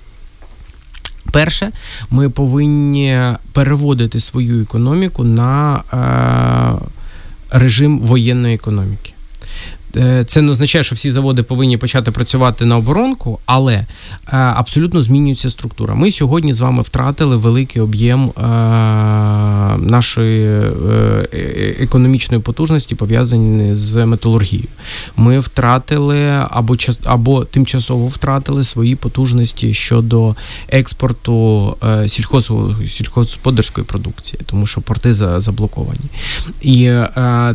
Перше, 1.32 1.70
ми 2.11 2.30
повинні 2.30 3.22
переводити 3.52 4.20
свою 4.20 4.62
економіку 4.62 5.24
на 5.24 5.82
е, 5.92 7.58
режим 7.58 7.98
воєнної 7.98 8.54
економіки. 8.54 9.12
Е, 9.96 10.24
це 10.24 10.42
не 10.42 10.52
означає, 10.52 10.85
що 10.85 10.94
всі 10.94 11.11
заводи 11.11 11.42
повинні 11.42 11.76
почати 11.76 12.11
працювати 12.11 12.64
на 12.64 12.76
оборонку, 12.76 13.38
але 13.46 13.74
е, 13.74 13.87
абсолютно 14.31 15.02
змінюється 15.02 15.50
структура. 15.50 15.94
Ми 15.94 16.12
сьогодні 16.12 16.55
з 16.55 16.61
вами 16.61 16.83
втратили 16.83 17.37
великий 17.37 17.83
об'єм 17.83 18.24
е, 18.24 18.42
нашої 19.78 20.62
економічної 21.81 22.42
потужності, 22.42 22.94
пов'язані 22.94 23.76
з 23.76 24.07
металургією. 24.07 24.68
Ми 25.16 25.38
втратили 25.38 26.28
або 26.50 26.76
або 27.05 27.44
тимчасово 27.44 28.07
втратили 28.07 28.64
свої 28.64 28.96
потужності 28.96 29.74
щодо 29.74 30.37
експорту 30.68 31.76
сільхозгосподарської 32.88 33.87
продукції, 33.87 34.40
тому 34.46 34.66
що 34.66 34.81
порти 34.81 35.14
заблоковані. 35.14 36.00
І 36.62 36.92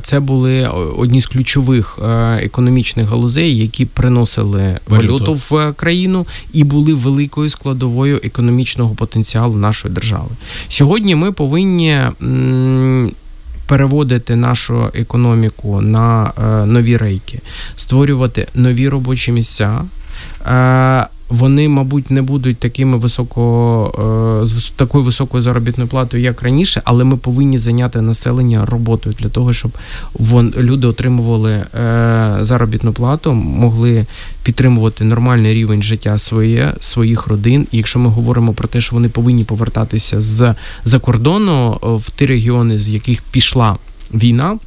це 0.01 0.19
були 0.19 0.67
одні 0.97 1.21
з 1.21 1.25
ключових 1.25 1.99
економічних 2.35 3.09
галузей, 3.09 3.57
які 3.57 3.85
приносили 3.85 4.79
валюту, 4.87 5.13
валюту 5.13 5.33
в 5.33 5.73
країну 5.73 6.25
і 6.53 6.63
були 6.63 6.93
великою 6.93 7.49
складовою 7.49 8.21
економічного 8.23 8.95
потенціалу 8.95 9.55
нашої 9.57 9.93
держави. 9.93 10.29
Сьогодні 10.69 11.15
ми 11.15 11.31
повинні. 11.31 12.01
Переводити 13.67 14.35
нашу 14.35 14.91
економіку 14.93 15.81
на 15.81 16.31
е, 16.37 16.65
нові 16.65 16.97
рейки, 16.97 17.39
створювати 17.75 18.47
нові 18.55 18.89
робочі 18.89 19.31
місця, 19.31 19.81
е, 20.45 21.07
вони, 21.29 21.69
мабуть, 21.69 22.11
не 22.11 22.21
будуть 22.21 22.57
такими 22.57 22.97
високо 22.97 24.41
е, 24.43 24.45
з 24.45 24.69
такою 24.69 25.03
високою 25.03 25.43
заробітною 25.43 25.89
платою, 25.89 26.23
як 26.23 26.41
раніше, 26.41 26.81
але 26.85 27.03
ми 27.03 27.17
повинні 27.17 27.59
зайняти 27.59 28.01
населення 28.01 28.65
роботою 28.65 29.15
для 29.19 29.29
того, 29.29 29.53
щоб 29.53 29.71
вон 30.13 30.53
люди 30.57 30.87
отримували 30.87 31.51
е, 31.51 31.65
заробітну 32.41 32.93
плату, 32.93 33.33
могли 33.33 34.05
підтримувати 34.43 35.03
нормальний 35.03 35.53
рівень 35.53 35.83
життя 35.83 36.17
своє, 36.17 36.73
своїх 36.79 37.27
родин. 37.27 37.67
І 37.71 37.77
якщо 37.77 37.99
ми 37.99 38.09
говоримо 38.09 38.53
про 38.53 38.67
те, 38.67 38.81
що 38.81 38.95
вони 38.95 39.09
повинні 39.09 39.43
повертатися 39.43 40.21
з 40.21 40.55
за 40.83 40.99
кордону 40.99 41.79
в 41.81 42.11
ті 42.11 42.25
регіони, 42.25 42.79
з 42.79 42.89
яких 42.89 43.21
пішла 43.21 43.77
війна. 44.13 44.57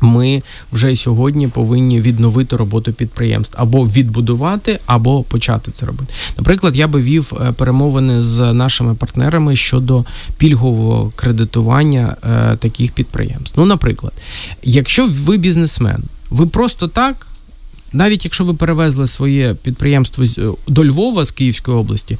Ми 0.00 0.42
вже 0.72 0.96
сьогодні 0.96 1.48
повинні 1.48 2.00
відновити 2.00 2.56
роботу 2.56 2.92
підприємств 2.92 3.54
або 3.58 3.84
відбудувати, 3.84 4.78
або 4.86 5.22
почати 5.22 5.70
це 5.70 5.86
робити. 5.86 6.12
Наприклад, 6.36 6.76
я 6.76 6.88
би 6.88 7.02
вів 7.02 7.32
е, 7.40 7.52
перемовини 7.52 8.22
з 8.22 8.52
нашими 8.52 8.94
партнерами 8.94 9.56
щодо 9.56 10.04
пільгового 10.38 11.12
кредитування 11.16 12.16
е, 12.22 12.56
таких 12.56 12.92
підприємств. 12.92 13.54
Ну, 13.56 13.64
наприклад, 13.64 14.12
якщо 14.62 15.06
ви 15.06 15.36
бізнесмен, 15.36 16.02
ви 16.30 16.46
просто 16.46 16.88
так. 16.88 17.24
Навіть 17.92 18.24
якщо 18.24 18.44
ви 18.44 18.54
перевезли 18.54 19.06
своє 19.06 19.54
підприємство 19.62 20.24
е, 20.24 20.28
до 20.66 20.84
Львова 20.84 21.24
з 21.24 21.30
Київської 21.30 21.76
області, 21.76 22.18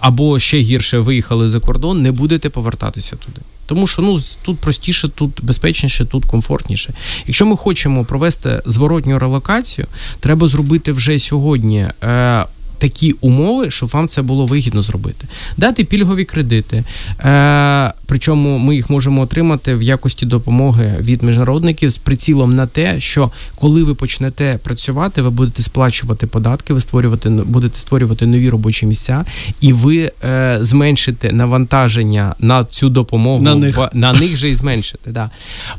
або 0.00 0.38
ще 0.38 0.58
гірше 0.58 0.98
виїхали 0.98 1.48
за 1.48 1.60
кордон, 1.60 2.02
не 2.02 2.12
будете 2.12 2.50
повертатися 2.50 3.16
туди. 3.16 3.40
Тому 3.68 3.86
що 3.86 4.02
ну 4.02 4.20
тут 4.42 4.58
простіше, 4.58 5.08
тут 5.08 5.40
безпечніше, 5.42 6.04
тут 6.04 6.24
комфортніше. 6.24 6.92
Якщо 7.26 7.46
ми 7.46 7.56
хочемо 7.56 8.04
провести 8.04 8.62
зворотню 8.66 9.18
релокацію, 9.18 9.86
треба 10.20 10.48
зробити 10.48 10.92
вже 10.92 11.18
сьогодні. 11.18 11.86
Е, 12.02 12.44
Такі 12.80 13.12
умови, 13.12 13.70
щоб 13.70 13.88
вам 13.88 14.08
це 14.08 14.22
було 14.22 14.46
вигідно 14.46 14.82
зробити, 14.82 15.26
дати 15.56 15.84
пільгові 15.84 16.24
кредити. 16.24 16.84
Е, 17.24 17.92
Причому 18.08 18.58
ми 18.58 18.74
їх 18.74 18.90
можемо 18.90 19.22
отримати 19.22 19.74
в 19.74 19.82
якості 19.82 20.26
допомоги 20.26 20.96
від 21.00 21.22
міжнародників 21.22 21.90
з 21.90 21.96
прицілом 21.96 22.56
на 22.56 22.66
те, 22.66 23.00
що 23.00 23.30
коли 23.54 23.84
ви 23.84 23.94
почнете 23.94 24.58
працювати, 24.62 25.22
ви 25.22 25.30
будете 25.30 25.62
сплачувати 25.62 26.26
податки, 26.26 26.74
ви 26.74 26.80
створювати 26.80 27.30
будете 27.30 27.78
створювати 27.78 28.26
нові 28.26 28.50
робочі 28.50 28.86
місця, 28.86 29.24
і 29.60 29.72
ви 29.72 30.12
е, 30.24 30.58
зменшите 30.60 31.32
навантаження 31.32 32.34
на 32.38 32.64
цю 32.64 32.88
допомогу 32.88 33.42
на 33.42 33.54
них, 33.54 33.80
на 33.92 34.12
них 34.12 34.36
же 34.36 34.48
і 34.48 34.54
зменшите. 34.54 35.10
Да. 35.10 35.30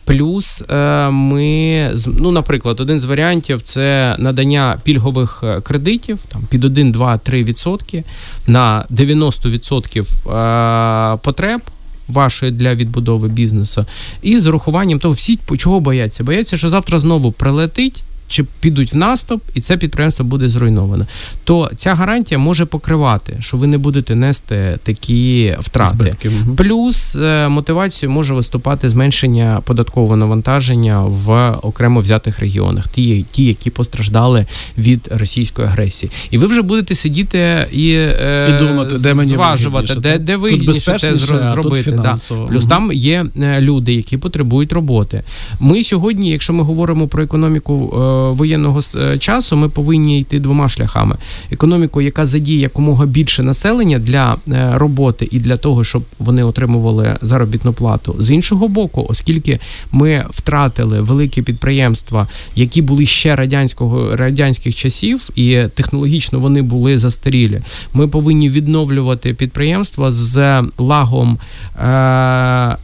Плюс 0.05 0.63
е, 0.69 1.09
ми 1.09 1.91
ну, 2.07 2.31
наприклад, 2.31 2.79
один 2.79 2.99
з 2.99 3.05
варіантів 3.05 3.61
це 3.61 4.15
надання 4.19 4.79
пільгових 4.83 5.43
е, 5.43 5.61
кредитів 5.61 6.19
там 6.27 6.41
під 6.49 6.63
1, 6.63 6.91
2, 6.91 7.17
3 7.17 7.43
відсотки 7.43 8.03
на 8.47 8.85
90% 8.91 11.15
е, 11.15 11.17
потреб 11.23 11.61
вашої 12.09 12.51
для 12.51 12.75
відбудови 12.75 13.27
бізнесу, 13.27 13.85
і 14.21 14.39
з 14.39 14.45
урахуванням 14.47 14.99
того, 14.99 15.13
всі 15.13 15.39
чого 15.57 15.79
бояться? 15.79 16.23
Бояться, 16.23 16.57
що 16.57 16.69
завтра 16.69 16.99
знову 16.99 17.31
прилетить 17.31 18.03
чи 18.29 18.43
підуть 18.43 18.93
в 18.93 18.97
наступ, 18.97 19.41
і 19.53 19.61
це 19.61 19.77
підприємство 19.77 20.25
буде 20.25 20.49
зруйновано. 20.49 21.05
То 21.43 21.71
ця 21.75 21.95
гарантія 21.95 22.37
може 22.37 22.65
покривати, 22.65 23.37
що 23.39 23.57
ви 23.57 23.67
не 23.67 23.77
будете 23.77 24.15
нести 24.15 24.79
такі 24.83 25.55
втрати. 25.59 25.95
Збитки. 25.95 26.31
Плюс 26.57 27.15
е, 27.15 27.47
мотивацією 27.47 28.13
може 28.13 28.33
виступати 28.33 28.89
зменшення 28.89 29.61
податкового 29.65 30.15
навантаження 30.15 31.01
в 31.01 31.51
окремо 31.61 31.99
взятих 31.99 32.39
регіонах, 32.39 32.87
ті, 32.87 33.25
ті, 33.31 33.45
які 33.45 33.69
постраждали 33.69 34.45
від 34.77 35.07
російської 35.11 35.67
агресії. 35.67 36.11
І 36.31 36.37
ви 36.37 36.47
вже 36.47 36.61
будете 36.61 36.95
сидіти 36.95 37.67
і, 37.71 37.91
е, 37.93 38.55
і 38.55 38.63
думати, 38.63 38.95
де 38.99 39.13
мені 39.13 39.31
зважувати, 39.31 39.95
де 39.95 40.17
де 40.17 40.35
вигідніше 40.35 40.97
те 40.99 41.15
зробити. 41.15 41.91
Да. 41.91 42.17
Плюс 42.49 42.65
там 42.65 42.91
є 42.93 43.25
е, 43.41 43.61
люди, 43.61 43.93
які 43.93 44.17
потребують 44.17 44.73
роботи. 44.73 45.23
Ми 45.59 45.83
сьогодні, 45.83 46.29
якщо 46.29 46.53
ми 46.53 46.63
говоримо 46.63 47.07
про 47.07 47.23
економіку. 47.23 47.93
Воєнного 48.31 48.79
е, 48.95 49.17
часу 49.17 49.55
ми 49.55 49.69
повинні 49.69 50.19
йти 50.19 50.39
двома 50.39 50.69
шляхами: 50.69 51.15
економіку, 51.51 52.01
яка 52.01 52.25
задіє 52.25 52.59
якомога 52.59 53.05
більше 53.05 53.43
населення 53.43 53.99
для 53.99 54.35
е, 54.47 54.71
роботи 54.75 55.27
і 55.31 55.39
для 55.39 55.57
того, 55.57 55.83
щоб 55.83 56.03
вони 56.19 56.43
отримували 56.43 57.17
заробітну 57.21 57.73
плату. 57.73 58.15
З 58.19 58.31
іншого 58.31 58.67
боку, 58.67 59.05
оскільки 59.09 59.59
ми 59.91 60.25
втратили 60.29 61.01
великі 61.01 61.41
підприємства, 61.41 62.27
які 62.55 62.81
були 62.81 63.05
ще 63.05 63.35
радянського 63.35 64.15
радянських 64.15 64.75
часів, 64.75 65.29
і 65.35 65.63
технологічно 65.75 66.39
вони 66.39 66.61
були 66.61 66.97
застарілі. 66.97 67.61
Ми 67.93 68.07
повинні 68.07 68.49
відновлювати 68.49 69.33
підприємства 69.33 70.11
з 70.11 70.63
лагом. 70.77 71.37
Е- 71.79 72.77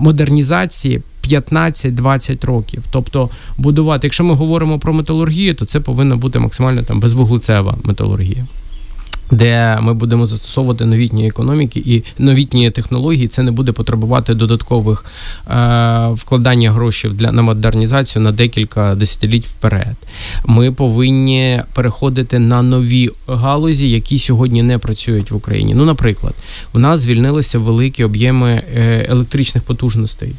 Модернізації 0.00 1.02
15-20 1.24 2.46
років. 2.46 2.84
Тобто 2.90 3.30
будувати, 3.58 4.06
якщо 4.06 4.24
ми 4.24 4.34
говоримо 4.34 4.78
про 4.78 4.92
металургію, 4.92 5.54
то 5.54 5.64
це 5.64 5.80
повинна 5.80 6.16
бути 6.16 6.38
максимально 6.38 6.82
там 6.82 7.00
безвуглецева 7.00 7.76
металургія. 7.84 8.46
Де 9.30 9.78
ми 9.80 9.94
будемо 9.94 10.26
застосовувати 10.26 10.84
новітні 10.84 11.28
економіки 11.28 11.82
і 11.86 12.02
новітні 12.18 12.70
технології, 12.70 13.28
це 13.28 13.42
не 13.42 13.50
буде 13.50 13.72
потребувати 13.72 14.34
додаткових 14.34 15.04
е, 15.50 16.08
вкладання 16.08 16.72
грошей 16.72 17.10
для 17.10 17.32
на 17.32 17.42
модернізацію 17.42 18.22
на 18.22 18.32
декілька 18.32 18.94
десятиліть 18.94 19.46
вперед. 19.46 19.96
Ми 20.46 20.72
повинні 20.72 21.62
переходити 21.74 22.38
на 22.38 22.62
нові 22.62 23.10
галузі, 23.26 23.90
які 23.90 24.18
сьогодні 24.18 24.62
не 24.62 24.78
працюють 24.78 25.30
в 25.30 25.36
Україні. 25.36 25.74
Ну, 25.74 25.84
наприклад, 25.84 26.34
в 26.72 26.78
нас 26.78 27.00
звільнилися 27.00 27.58
великі 27.58 28.04
об'єми 28.04 28.62
е, 28.76 29.06
електричних 29.08 29.64
потужностей. 29.64 30.34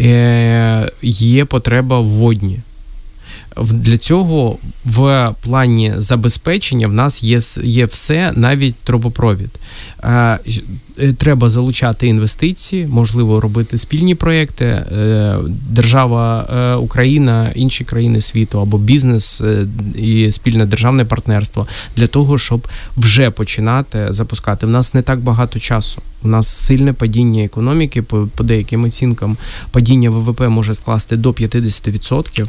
Е, 0.00 0.90
є 1.02 1.44
потреба 1.44 2.00
в 2.00 2.06
водні. 2.06 2.58
Для 3.56 3.98
цього 3.98 4.58
в 4.84 5.34
плані 5.42 5.92
забезпечення 5.96 6.88
в 6.88 6.92
нас 6.92 7.22
є 7.22 7.40
є 7.62 7.84
все, 7.84 8.32
навіть 8.36 8.74
трубопровід. 8.74 9.50
Е, 10.98 11.12
треба 11.12 11.50
залучати 11.50 12.06
інвестиції, 12.06 12.86
можливо, 12.86 13.40
робити 13.40 13.78
спільні 13.78 14.14
проекти. 14.14 14.64
Е, 14.64 15.36
держава 15.70 16.48
е, 16.52 16.74
Україна, 16.74 17.52
інші 17.54 17.84
країни 17.84 18.20
світу 18.20 18.60
або 18.60 18.78
бізнес 18.78 19.42
і 19.94 20.32
спільне 20.32 20.66
державне 20.66 21.04
партнерство 21.04 21.66
для 21.96 22.06
того, 22.06 22.38
щоб 22.38 22.68
вже 22.96 23.30
починати 23.30 24.06
запускати. 24.10 24.66
У 24.66 24.68
нас 24.68 24.94
не 24.94 25.02
так 25.02 25.20
багато 25.20 25.58
часу. 25.58 26.02
У 26.24 26.28
нас 26.28 26.48
сильне 26.48 26.92
падіння 26.92 27.44
економіки, 27.44 28.02
по, 28.02 28.28
по 28.36 28.44
деяким 28.44 28.84
оцінкам 28.84 29.36
падіння 29.70 30.10
ВВП 30.10 30.40
може 30.40 30.74
скласти 30.74 31.16
до 31.16 31.30
50%. 31.30 32.46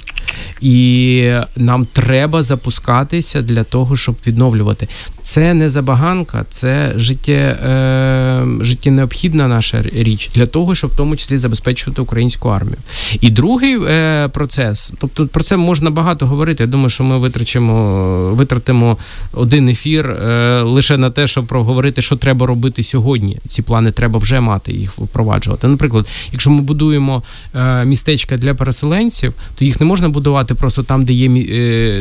І 0.62 1.32
нам 1.56 1.86
треба 1.86 2.44
запускатися 2.44 3.42
для 3.42 3.64
того, 3.64 3.98
щоб 3.98 4.16
відновлювати. 4.28 4.88
Це 5.24 5.54
не 5.54 5.70
забаганка, 5.70 6.46
це 6.50 6.94
життя. 6.96 7.32
Е, 7.32 8.24
життєнеобхідна 8.62 9.48
наша 9.48 9.82
річ 9.82 10.30
для 10.36 10.46
того, 10.46 10.76
щоб 10.76 10.92
в 10.92 10.96
тому 10.96 11.16
числі 11.16 11.38
забезпечувати 11.38 12.02
українську 12.02 12.50
армію. 12.50 12.78
І 13.22 13.30
другий 13.30 13.78
е, 13.88 14.28
процес, 14.28 14.94
тобто 15.00 15.28
про 15.28 15.44
це 15.44 15.58
можна 15.58 15.90
багато 15.90 16.28
говорити. 16.28 16.64
Я 16.64 16.68
думаю, 16.68 16.90
що 16.90 17.04
ми 17.04 17.18
витрачимо, 17.18 18.32
витратимо 18.34 18.98
один 19.34 19.70
ефір 19.70 20.10
е, 20.10 20.62
лише 20.62 20.98
на 20.98 21.12
те, 21.12 21.28
щоб 21.28 21.46
проговорити, 21.46 22.02
що 22.02 22.16
треба 22.16 22.46
робити 22.46 22.84
сьогодні. 22.84 23.38
Ці 23.48 23.62
плани 23.62 23.92
треба 23.92 24.20
вже 24.20 24.40
мати 24.40 24.72
їх 24.72 24.92
впроваджувати. 24.98 25.68
Наприклад, 25.68 26.08
якщо 26.32 26.52
ми 26.52 26.62
будуємо 26.62 27.24
е, 27.56 27.86
містечка 27.86 28.38
для 28.38 28.54
переселенців, 28.54 29.34
то 29.56 29.66
їх 29.66 29.80
не 29.80 29.86
можна 29.86 30.10
будувати 30.10 30.56
просто 30.56 30.84
там, 30.84 31.06
де 31.06 31.14
є 31.14 31.30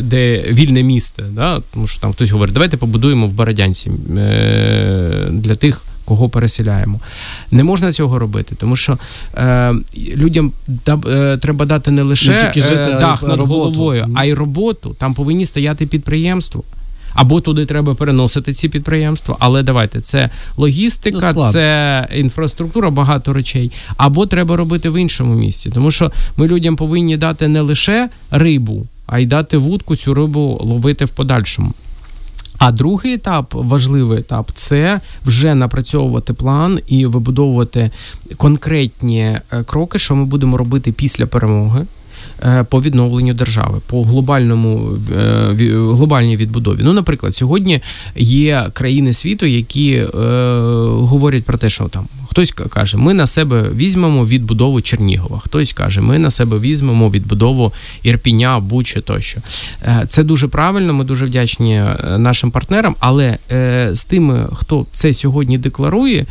де 0.03 0.45
вільне 0.51 0.83
місце. 0.83 1.23
Да? 1.31 1.61
Тому 1.75 1.87
що 1.87 2.01
там 2.01 2.13
хтось 2.13 2.31
говорить, 2.31 2.55
давайте 2.55 2.77
побудуємо 2.77 3.12
в 3.14 3.33
Бородянці 3.33 3.90
е, 4.16 5.29
для 5.31 5.55
тих 5.55 5.83
кого 6.05 6.29
переселяємо. 6.29 7.01
Не 7.51 7.64
можна 7.64 7.92
цього 7.92 8.18
робити, 8.18 8.55
тому 8.59 8.77
що 8.77 8.98
е, 9.37 9.75
людям 9.96 10.53
е, 10.88 11.38
треба 11.40 11.64
дати 11.64 11.90
не 11.90 12.03
лише 12.03 12.31
не 12.31 12.62
жити, 12.62 12.96
дах 13.01 13.22
над 13.22 13.38
роботу. 13.38 13.70
головою, 13.70 14.09
а 14.14 14.25
й 14.25 14.33
роботу. 14.33 14.96
Там 14.98 15.14
повинні 15.14 15.46
стояти 15.46 15.87
підприємства. 15.87 16.62
Або 17.14 17.40
туди 17.40 17.66
треба 17.66 17.94
переносити 17.94 18.53
ці 18.53 18.68
підприємства, 18.68 19.37
але 19.38 19.62
давайте 19.62 20.01
це 20.01 20.31
логістика, 20.57 21.33
ну, 21.37 21.51
це 21.53 22.09
інфраструктура, 22.14 22.90
багато 22.90 23.33
речей. 23.33 23.72
Або 23.96 24.27
треба 24.27 24.57
робити 24.57 24.90
в 24.90 25.01
іншому 25.01 25.35
місці, 25.35 25.70
тому 25.75 25.90
що 25.90 26.12
ми 26.37 26.46
людям 26.46 26.77
повинні 26.77 27.16
дати 27.16 27.48
не 27.48 27.61
лише 27.61 28.09
рибу, 28.31 28.87
а 29.07 29.18
й 29.18 29.27
дати 29.27 29.57
вудку 29.57 29.96
цю 29.96 30.14
рибу 30.14 30.61
ловити 30.62 31.05
в 31.05 31.11
подальшому. 31.11 31.72
А 32.64 32.72
другий 32.72 33.14
етап, 33.14 33.55
важливий 33.55 34.18
етап, 34.18 34.51
це 34.55 35.01
вже 35.27 35.55
напрацьовувати 35.55 36.33
план 36.33 36.81
і 36.87 37.07
вибудовувати 37.07 37.90
конкретні 38.37 39.20
е, 39.20 39.42
кроки, 39.66 39.98
що 39.98 40.14
ми 40.14 40.25
будемо 40.25 40.57
робити 40.57 40.92
після 40.92 41.27
перемоги. 41.27 41.87
Е, 42.45 42.65
по 42.65 42.83
відновленню 42.83 43.35
держави, 43.35 43.81
по 43.87 44.05
глобальному 44.05 44.99
е, 45.17 45.55
глобальній 45.71 46.37
відбудові. 46.37 46.81
Ну, 46.83 46.93
наприклад, 46.93 47.35
сьогодні 47.35 47.81
є 48.17 48.67
країни 48.73 49.13
світу, 49.13 49.47
які 49.47 49.93
е, 49.95 50.07
говорять 50.89 51.45
про 51.45 51.59
те, 51.59 51.71
що 51.71 51.85
там 51.85 52.07
хтось 52.31 52.51
каже, 52.51 52.97
ми 52.97 53.15
на 53.15 53.27
себе 53.27 53.71
візьмемо 53.75 54.27
відбудову 54.27 54.81
Чернігова, 54.81 55.39
хтось 55.39 55.73
каже, 55.73 56.01
ми 56.01 56.19
на 56.19 56.31
себе 56.31 56.59
візьмемо 56.59 57.11
відбудову 57.11 57.73
Ірпіня, 58.03 58.61
Бучі 58.61 59.01
тощо. 59.01 59.41
Це 60.09 60.25
дуже 60.25 60.49
правильно. 60.49 60.95
Ми 60.95 61.05
дуже 61.05 61.25
вдячні 61.27 61.83
нашим 62.19 62.51
партнерам, 62.51 62.97
але 63.01 63.39
з 63.93 64.05
тими, 64.05 64.49
хто 64.53 64.87
це 64.93 65.15
сьогодні 65.15 65.59
декларує, 65.59 66.27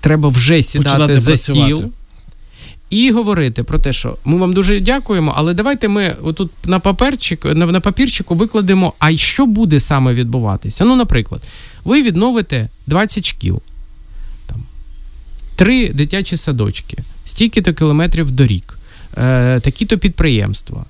треба 0.00 0.28
вже 0.28 0.62
сідати 0.62 0.88
Починати 0.88 1.18
за 1.18 1.30
працювати. 1.30 1.74
стіл 1.74 1.92
і 2.92 3.10
говорити 3.10 3.62
про 3.62 3.78
те, 3.78 3.92
що 3.92 4.16
ми 4.24 4.38
вам 4.38 4.52
дуже 4.52 4.80
дякуємо, 4.80 5.32
але 5.36 5.54
давайте 5.54 5.88
ми 5.88 6.16
отут 6.22 6.50
на 6.64 6.78
паперчик, 6.78 7.44
на, 7.44 7.66
на 7.66 7.80
папірчику 7.80 8.34
викладемо, 8.34 8.92
а 8.98 9.16
що 9.16 9.46
буде 9.46 9.80
саме 9.80 10.14
відбуватися. 10.14 10.84
Ну, 10.84 10.96
наприклад, 10.96 11.42
ви 11.84 12.02
відновите 12.02 12.68
20 12.86 13.26
шкіл, 13.26 13.62
там, 14.46 14.56
3 15.56 15.88
дитячі 15.88 16.36
садочки, 16.36 16.98
стільки-то 17.24 17.74
кілометрів 17.74 18.30
доріг, 18.30 18.78
е, 19.16 19.60
такі-то 19.60 19.98
підприємства. 19.98 20.84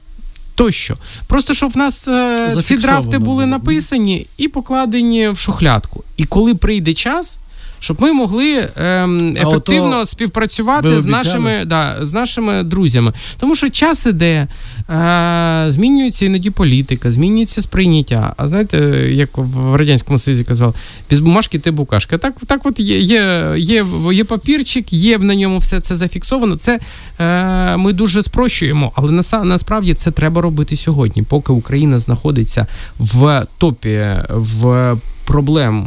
Тощо. 0.55 0.97
Просто 1.27 1.55
щоб 1.55 1.73
в 1.73 1.77
нас 1.77 2.09
е, 2.09 2.57
ці 2.63 2.77
драфти 2.77 3.19
були 3.19 3.47
написані 3.47 4.27
і 4.37 4.49
покладені 4.49 5.29
в 5.29 5.39
шухлядку. 5.39 6.05
І 6.17 6.25
коли 6.25 6.55
прийде 6.55 6.95
час, 6.95 7.39
щоб 7.83 8.03
ми 8.03 8.13
могли 8.13 8.69
ем, 8.77 9.37
ефективно 9.37 10.07
співпрацювати 10.07 11.01
з 11.01 11.07
нашими 11.07 11.65
да, 11.65 11.97
з 12.03 12.13
нашими 12.13 12.63
друзями. 12.63 13.13
Тому 13.39 13.55
що 13.55 13.71
час 13.71 14.07
іде, 14.07 14.49
е, 14.91 15.65
змінюється 15.69 16.25
іноді 16.25 16.51
політика, 16.51 17.13
змінюється 17.13 17.63
сприйняття. 17.63 18.35
А 18.37 18.49
знаєте, 18.49 18.79
як 19.11 19.31
в 19.35 19.75
Радянському 19.75 20.19
Союзі 20.19 20.45
казав, 20.45 20.75
без 21.11 21.21
бумажки 21.21 21.59
ти 21.59 21.71
букашка. 21.71 22.19
Так 22.19 22.35
так 22.47 22.67
от 22.67 22.81
є 22.81 22.99
є, 22.99 23.55
є, 23.57 23.85
є 24.13 24.25
папірчик, 24.25 24.93
є 24.93 25.19
на 25.19 25.35
ньому 25.35 25.59
все 25.59 25.81
це 25.81 25.97
зафіксовано. 25.97 26.57
Це 26.57 26.81
е, 27.21 27.77
ми 27.77 27.93
дуже 27.93 28.23
спрощуємо, 28.23 28.93
але 28.95 29.13
на, 29.13 29.45
насправді 29.45 29.95
це 29.95 30.11
треба 30.11 30.43
робити 30.43 30.77
сьогодні, 30.77 31.23
поки 31.23 31.53
Україна 31.53 31.99
знаходиться 31.99 32.67
в 32.99 33.47
топі 33.59 34.07
в 34.29 34.97
проблем 35.25 35.87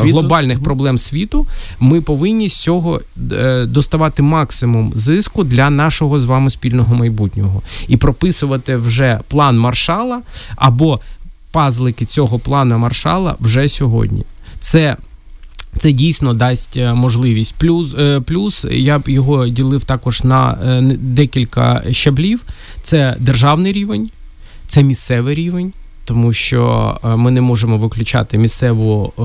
світу? 0.00 0.12
глобальних 0.12 0.62
проблем 0.62 0.98
світу, 0.98 1.46
ми 1.80 2.00
повинні 2.00 2.50
з 2.50 2.56
цього 2.56 3.00
е, 3.32 3.66
доставати 3.66 4.22
максимум 4.22 4.92
зиску 4.94 5.44
для 5.44 5.70
нашого 5.70 6.20
з 6.20 6.24
вами 6.24 6.50
спільного 6.50 6.94
майбутнього 6.94 7.62
і 7.88 7.96
прописувати 7.96 8.76
вже 8.76 9.20
план 9.28 9.58
маршала 9.58 10.20
або 10.56 11.00
пазлики 11.52 12.04
цього 12.04 12.38
плану 12.38 12.78
маршала 12.78 13.34
вже 13.40 13.68
сьогодні. 13.68 14.24
Це 14.60 14.96
це 15.78 15.92
дійсно 15.92 16.34
дасть 16.34 16.76
е, 16.76 16.94
можливість. 16.94 17.54
Плюс 17.58 17.94
е, 17.98 18.20
плюс 18.20 18.66
я 18.70 18.98
б 18.98 19.08
його 19.08 19.48
ділив 19.48 19.84
також 19.84 20.24
на 20.24 20.58
декілька 20.98 21.82
щаблів: 21.92 22.40
це 22.82 23.16
державний 23.18 23.72
рівень, 23.72 24.10
це 24.66 24.82
місцевий 24.82 25.34
рівень 25.34 25.72
тому 26.08 26.32
що 26.32 26.94
е, 27.04 27.16
ми 27.16 27.30
не 27.30 27.40
можемо 27.40 27.76
виключати 27.76 28.38
місцеву 28.38 29.12
е, 29.18 29.22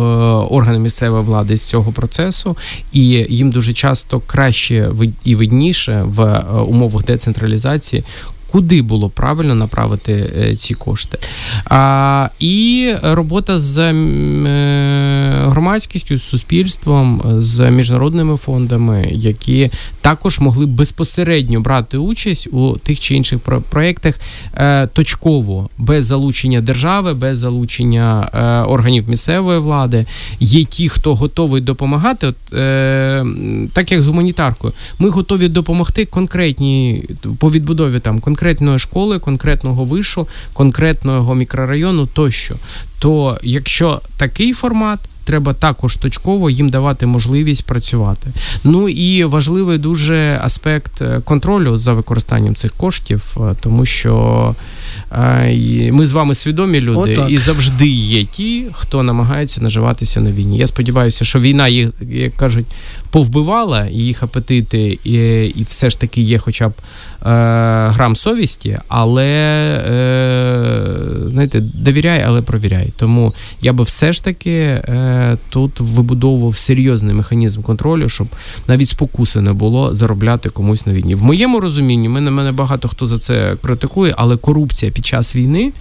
органи 0.55 0.79
місцевої 0.79 1.23
влади 1.23 1.57
з 1.57 1.63
цього 1.63 1.91
процесу, 1.91 2.57
і 2.93 3.03
їм 3.29 3.51
дуже 3.51 3.73
часто 3.73 4.19
краще 4.19 4.91
і 5.23 5.35
видніше 5.35 6.03
в 6.05 6.21
е, 6.21 6.61
умовах 6.67 7.05
децентралізації. 7.05 8.03
Куди 8.53 8.81
було 8.81 9.09
правильно 9.09 9.55
направити 9.55 10.55
ці 10.59 10.73
кошти? 10.73 11.17
А, 11.65 12.29
І 12.39 12.93
робота 13.03 13.59
з 13.59 13.93
громадськістю, 15.49 16.17
з 16.17 16.23
суспільством, 16.23 17.21
з 17.39 17.71
міжнародними 17.71 18.37
фондами, 18.37 19.07
які 19.11 19.71
також 20.01 20.39
могли 20.39 20.65
безпосередньо 20.65 21.59
брати 21.59 21.97
участь 21.97 22.47
у 22.51 22.77
тих 22.77 22.99
чи 22.99 23.15
інших 23.15 23.39
проєктах 23.69 24.15
е, 24.55 24.87
точково, 24.87 25.69
без 25.77 26.05
залучення 26.05 26.61
держави, 26.61 27.13
без 27.13 27.37
залучення 27.37 28.29
е, 28.33 28.69
органів 28.69 29.09
місцевої 29.09 29.59
влади. 29.59 30.05
Є 30.39 30.63
ті, 30.63 30.89
хто 30.89 31.15
готовий 31.15 31.61
допомагати, 31.61 32.27
От, 32.27 32.53
е, 32.53 33.25
так 33.73 33.91
як 33.91 34.01
з 34.01 34.07
гуманітаркою, 34.07 34.73
ми 34.99 35.09
готові 35.09 35.47
допомогти 35.47 36.05
конкретній 36.05 37.03
по 37.39 37.51
відбудові 37.51 37.99
там 37.99 38.19
конкретної 38.43 38.79
школи, 38.79 39.19
конкретного 39.19 39.85
вишу, 39.85 40.27
конкретного 40.53 41.35
мікрорайону 41.35 42.07
тощо. 42.07 42.55
То 42.99 43.37
якщо 43.43 44.01
такий 44.17 44.53
формат 44.53 44.99
треба 45.23 45.53
також 45.53 45.95
точково 45.95 46.49
їм 46.49 46.69
давати 46.69 47.05
можливість 47.05 47.65
працювати. 47.65 48.27
Ну 48.63 48.89
і 48.89 49.23
важливий 49.23 49.77
дуже 49.77 50.39
аспект 50.43 51.01
е, 51.01 51.21
контролю 51.25 51.77
за 51.77 51.93
використанням 51.93 52.55
цих 52.55 52.73
коштів, 52.73 53.37
е, 53.37 53.55
тому 53.61 53.85
що 53.85 54.55
е, 55.11 55.91
ми 55.91 56.07
з 56.07 56.11
вами 56.11 56.35
свідомі 56.35 56.81
люди, 56.81 57.17
О, 57.17 57.27
і 57.27 57.37
завжди 57.37 57.87
є 57.87 58.25
ті, 58.25 58.65
хто 58.71 59.03
намагається 59.03 59.61
наживатися 59.61 60.21
на 60.21 60.31
війні. 60.31 60.57
Я 60.57 60.67
сподіваюся, 60.67 61.25
що 61.25 61.39
війна 61.39 61.67
їх, 61.67 61.89
як 62.09 62.35
кажуть, 62.35 62.65
повбивала 63.13 63.87
їх 63.87 64.23
апетити, 64.23 64.99
і 65.03 65.45
і 65.45 65.63
все 65.63 65.89
ж 65.89 65.99
таки 65.99 66.21
є, 66.21 66.37
хоча 66.39 66.69
б 66.69 66.71
е, 66.71 66.81
грам 67.89 68.15
совісті, 68.15 68.79
але 68.87 69.27
е, 69.87 71.29
знаєте, 71.29 71.59
довіряй, 71.59 72.23
але 72.27 72.41
провіряй. 72.41 72.93
Тому 72.97 73.33
я 73.61 73.73
би 73.73 73.83
все 73.83 74.13
ж 74.13 74.23
таки 74.23 74.51
е, 74.51 75.37
тут 75.49 75.79
вибудовував 75.79 76.57
серйозний 76.57 77.15
механізм 77.15 77.61
контролю, 77.61 78.09
щоб 78.09 78.27
навіть 78.67 78.89
спокуси 78.89 79.41
не 79.41 79.53
було 79.53 79.95
заробляти 79.95 80.49
комусь 80.49 80.85
на 80.85 80.93
війні. 80.93 81.15
В 81.15 81.23
моєму 81.23 81.59
розумінні 81.59 82.09
мене 82.09 82.31
мене 82.31 82.51
багато 82.51 82.87
хто 82.87 83.05
за 83.05 83.17
це 83.17 83.55
критикує, 83.61 84.13
але 84.17 84.37
корупція 84.37 84.91
під 84.91 85.05
час 85.05 85.35
війни 85.35 85.71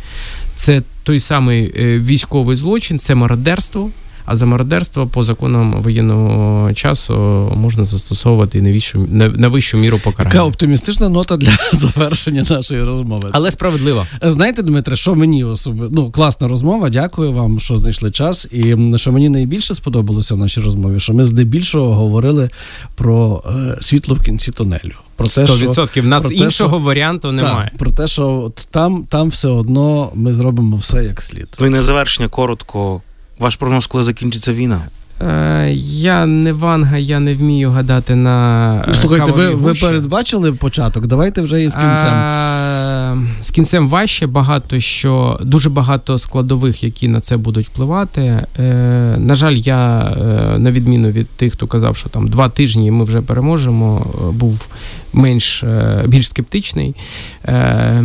це 0.55 0.83
той 1.03 1.21
самий 1.21 1.73
е, 1.77 1.99
військовий 1.99 2.57
злочин, 2.57 2.99
це 2.99 3.15
мародерство. 3.15 3.91
А 4.25 4.37
за 4.37 4.47
мародерство 4.47 5.07
по 5.07 5.25
законам 5.25 5.73
воєнного 5.83 6.73
часу 6.73 7.15
можна 7.57 7.85
застосовувати 7.85 8.59
і 8.59 8.63
найвищу, 8.63 9.07
найвищу 9.11 9.79
міру 9.79 9.99
покарання. 10.05 10.35
Яка 10.35 10.47
оптимістична 10.47 11.09
нота 11.09 11.37
для 11.37 11.53
завершення 11.73 12.47
нашої 12.51 12.85
розмови. 12.85 13.29
Але 13.33 13.51
справедливо. 13.51 14.07
Знаєте, 14.23 14.63
Дмитре, 14.63 14.97
що 14.97 15.15
мені 15.15 15.45
особливо 15.45 15.95
ну, 15.95 16.11
класна 16.11 16.49
розмова. 16.49 16.91
Дякую 16.91 17.33
вам, 17.33 17.61
що 17.61 17.77
знайшли 17.77 18.11
час. 18.11 18.49
І 18.51 18.77
що 18.97 19.13
мені 19.13 19.29
найбільше 19.29 19.75
сподобалося 19.75 20.35
в 20.35 20.39
нашій 20.39 20.61
розмові, 20.61 21.01
що 21.01 21.13
ми 21.15 21.25
здебільшого 21.25 21.95
говорили 21.95 22.51
про 22.97 23.43
е, 23.47 23.77
світло 23.81 24.15
в 24.15 24.21
кінці 24.21 24.51
тунелю. 24.53 24.93
Про 25.17 25.29
те, 25.29 25.45
100%. 25.45 25.91
Що, 25.91 26.03
в 26.03 26.07
нас 26.07 26.23
про 26.23 26.33
іншого 26.33 26.49
те, 26.49 26.51
що, 26.51 26.69
варіанту 26.69 27.33
немає. 27.33 27.69
Так, 27.71 27.79
Про 27.79 27.91
те, 27.91 28.07
що 28.07 28.29
от 28.29 28.67
там, 28.71 29.05
там 29.09 29.29
все 29.29 29.49
одно 29.49 30.13
ми 30.15 30.35
зробимо 30.35 30.77
все 30.77 31.05
як 31.05 31.23
слід. 31.23 31.49
Ну 31.61 31.67
і 31.67 31.71
на 31.71 31.83
завершення 31.83 32.29
коротко. 32.29 33.03
Ваш 33.43 33.57
прогноз, 33.57 33.87
коли 33.87 34.05
закінчиться 34.05 34.53
війна? 34.53 34.83
Е, 35.21 35.73
я 35.85 36.27
не 36.27 36.53
ванга, 36.53 36.99
я 36.99 37.21
не 37.21 37.35
вмію 37.35 37.71
гадати 37.71 38.15
на. 38.15 38.77
Е, 38.89 38.95
слухайте, 38.95 39.33
ви 39.33 39.55
ви 39.55 39.75
передбачили 39.75 40.53
початок? 40.53 41.07
Давайте 41.07 41.43
вже 41.43 41.63
і 41.63 41.71
з 41.71 41.75
кінцем. 41.75 42.15
А, 42.15 43.17
з 43.43 43.51
кінцем 43.51 43.89
важче 43.89 44.27
багато 44.27 44.81
що 44.81 45.39
дуже 45.43 45.71
багато 45.71 46.19
складових, 46.19 46.85
які 46.85 47.09
на 47.09 47.21
це 47.21 47.37
будуть 47.37 47.67
впливати. 47.67 48.21
Е, 48.59 48.63
На 49.19 49.35
жаль, 49.35 49.55
я 49.55 50.01
е, 50.01 50.59
на 50.59 50.71
відміну 50.71 51.09
від 51.11 51.29
тих, 51.29 51.53
хто 51.53 51.67
казав, 51.67 51.97
що 51.97 52.09
там 52.09 52.29
два 52.29 52.49
тижні 52.49 52.91
ми 52.91 53.05
вже 53.05 53.21
переможемо, 53.21 54.07
був 54.33 54.67
менш 55.13 55.65
більш 56.07 56.29
скептичний. 56.29 56.95
Е, 57.45 58.01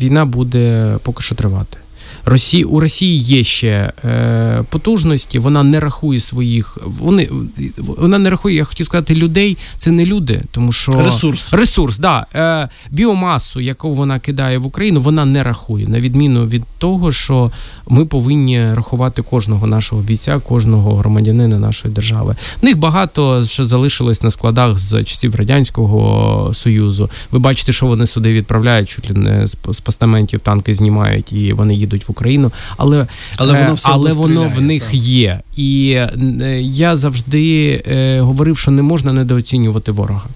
Війна 0.00 0.24
буде 0.24 0.94
поки 1.02 1.22
що 1.22 1.34
тривати. 1.34 1.78
Росії 2.24 2.64
у 2.64 2.80
Росії 2.80 3.18
є 3.18 3.44
ще 3.44 3.92
е, 4.04 4.64
потужності. 4.70 5.38
Вона 5.38 5.62
не 5.62 5.80
рахує 5.80 6.20
своїх. 6.20 6.78
Вони 6.84 7.28
вона 7.76 8.18
не 8.18 8.30
рахує, 8.30 8.56
я 8.56 8.64
хотів 8.64 8.86
сказати, 8.86 9.14
людей. 9.14 9.56
Це 9.76 9.90
не 9.90 10.04
люди, 10.04 10.42
тому 10.50 10.72
що 10.72 10.92
ресурс, 10.92 11.52
ресурс, 11.52 11.98
да 11.98 12.26
е, 12.34 12.68
біомасу, 12.90 13.60
яку 13.60 13.94
вона 13.94 14.18
кидає 14.18 14.58
в 14.58 14.66
Україну, 14.66 15.00
вона 15.00 15.24
не 15.24 15.42
рахує 15.42 15.88
на 15.88 16.00
відміну 16.00 16.46
від 16.46 16.64
того, 16.78 17.12
що 17.12 17.50
ми 17.88 18.04
повинні 18.04 18.74
рахувати 18.74 19.22
кожного 19.22 19.66
нашого 19.66 20.02
бійця, 20.02 20.38
кожного 20.38 20.96
громадянина 20.96 21.58
нашої 21.58 21.94
держави. 21.94 22.36
В 22.62 22.64
них 22.64 22.78
багато 22.78 23.44
ще 23.44 23.64
залишилось 23.64 24.22
на 24.22 24.30
складах 24.30 24.78
з 24.78 25.04
часів 25.04 25.34
радянського 25.34 26.54
союзу. 26.54 27.10
Ви 27.30 27.38
бачите, 27.38 27.72
що 27.72 27.86
вони 27.86 28.06
сюди 28.06 28.32
відправляють, 28.32 28.88
чуть 28.88 29.10
ли 29.10 29.16
не 29.16 29.46
з 29.46 29.80
постаментів 29.80 30.40
танки 30.40 30.74
знімають 30.74 31.32
і 31.32 31.52
вони 31.52 31.74
їдуть 31.74 32.08
в 32.08 32.10
Україну, 32.10 32.52
але 32.76 33.06
але 33.36 33.62
воно 33.62 33.74
все 33.74 33.88
але 33.92 34.12
воно 34.12 34.52
в 34.56 34.60
них 34.60 34.82
так. 34.82 34.94
є. 34.94 35.40
І 35.56 35.90
е, 35.90 36.60
я 36.62 36.96
завжди 36.96 37.82
е, 37.86 38.20
говорив, 38.20 38.58
що 38.58 38.70
не 38.70 38.82
можна 38.82 39.12
недооцінювати 39.12 39.92
ворога. 39.92 40.26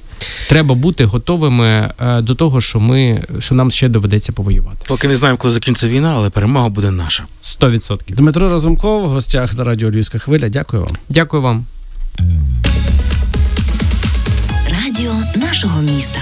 Треба 0.48 0.74
бути 0.74 1.04
готовими 1.04 1.90
е, 2.00 2.20
до 2.20 2.34
того, 2.34 2.60
що 2.60 2.80
ми 2.80 3.24
що 3.38 3.54
нам 3.54 3.70
ще 3.70 3.88
доведеться 3.88 4.32
повоювати. 4.32 4.78
Поки 4.88 5.08
не 5.08 5.16
знаємо, 5.16 5.38
коли 5.38 5.54
закінчиться 5.54 5.88
війна, 5.88 6.12
але 6.16 6.30
перемога 6.30 6.68
буде 6.68 6.90
наша. 6.90 7.24
100%. 7.42 8.14
Дмитро 8.14 8.48
Разумков, 8.48 9.04
в 9.04 9.08
гостях 9.08 9.54
на 9.54 9.64
радіо 9.64 9.90
Львівська 9.90 10.18
хвиля. 10.18 10.48
Дякую 10.48 10.82
вам. 10.82 10.92
Дякую 11.08 11.42
вам. 11.42 11.66
Радіо 14.70 15.12
нашого 15.36 15.82
міста. 15.82 16.20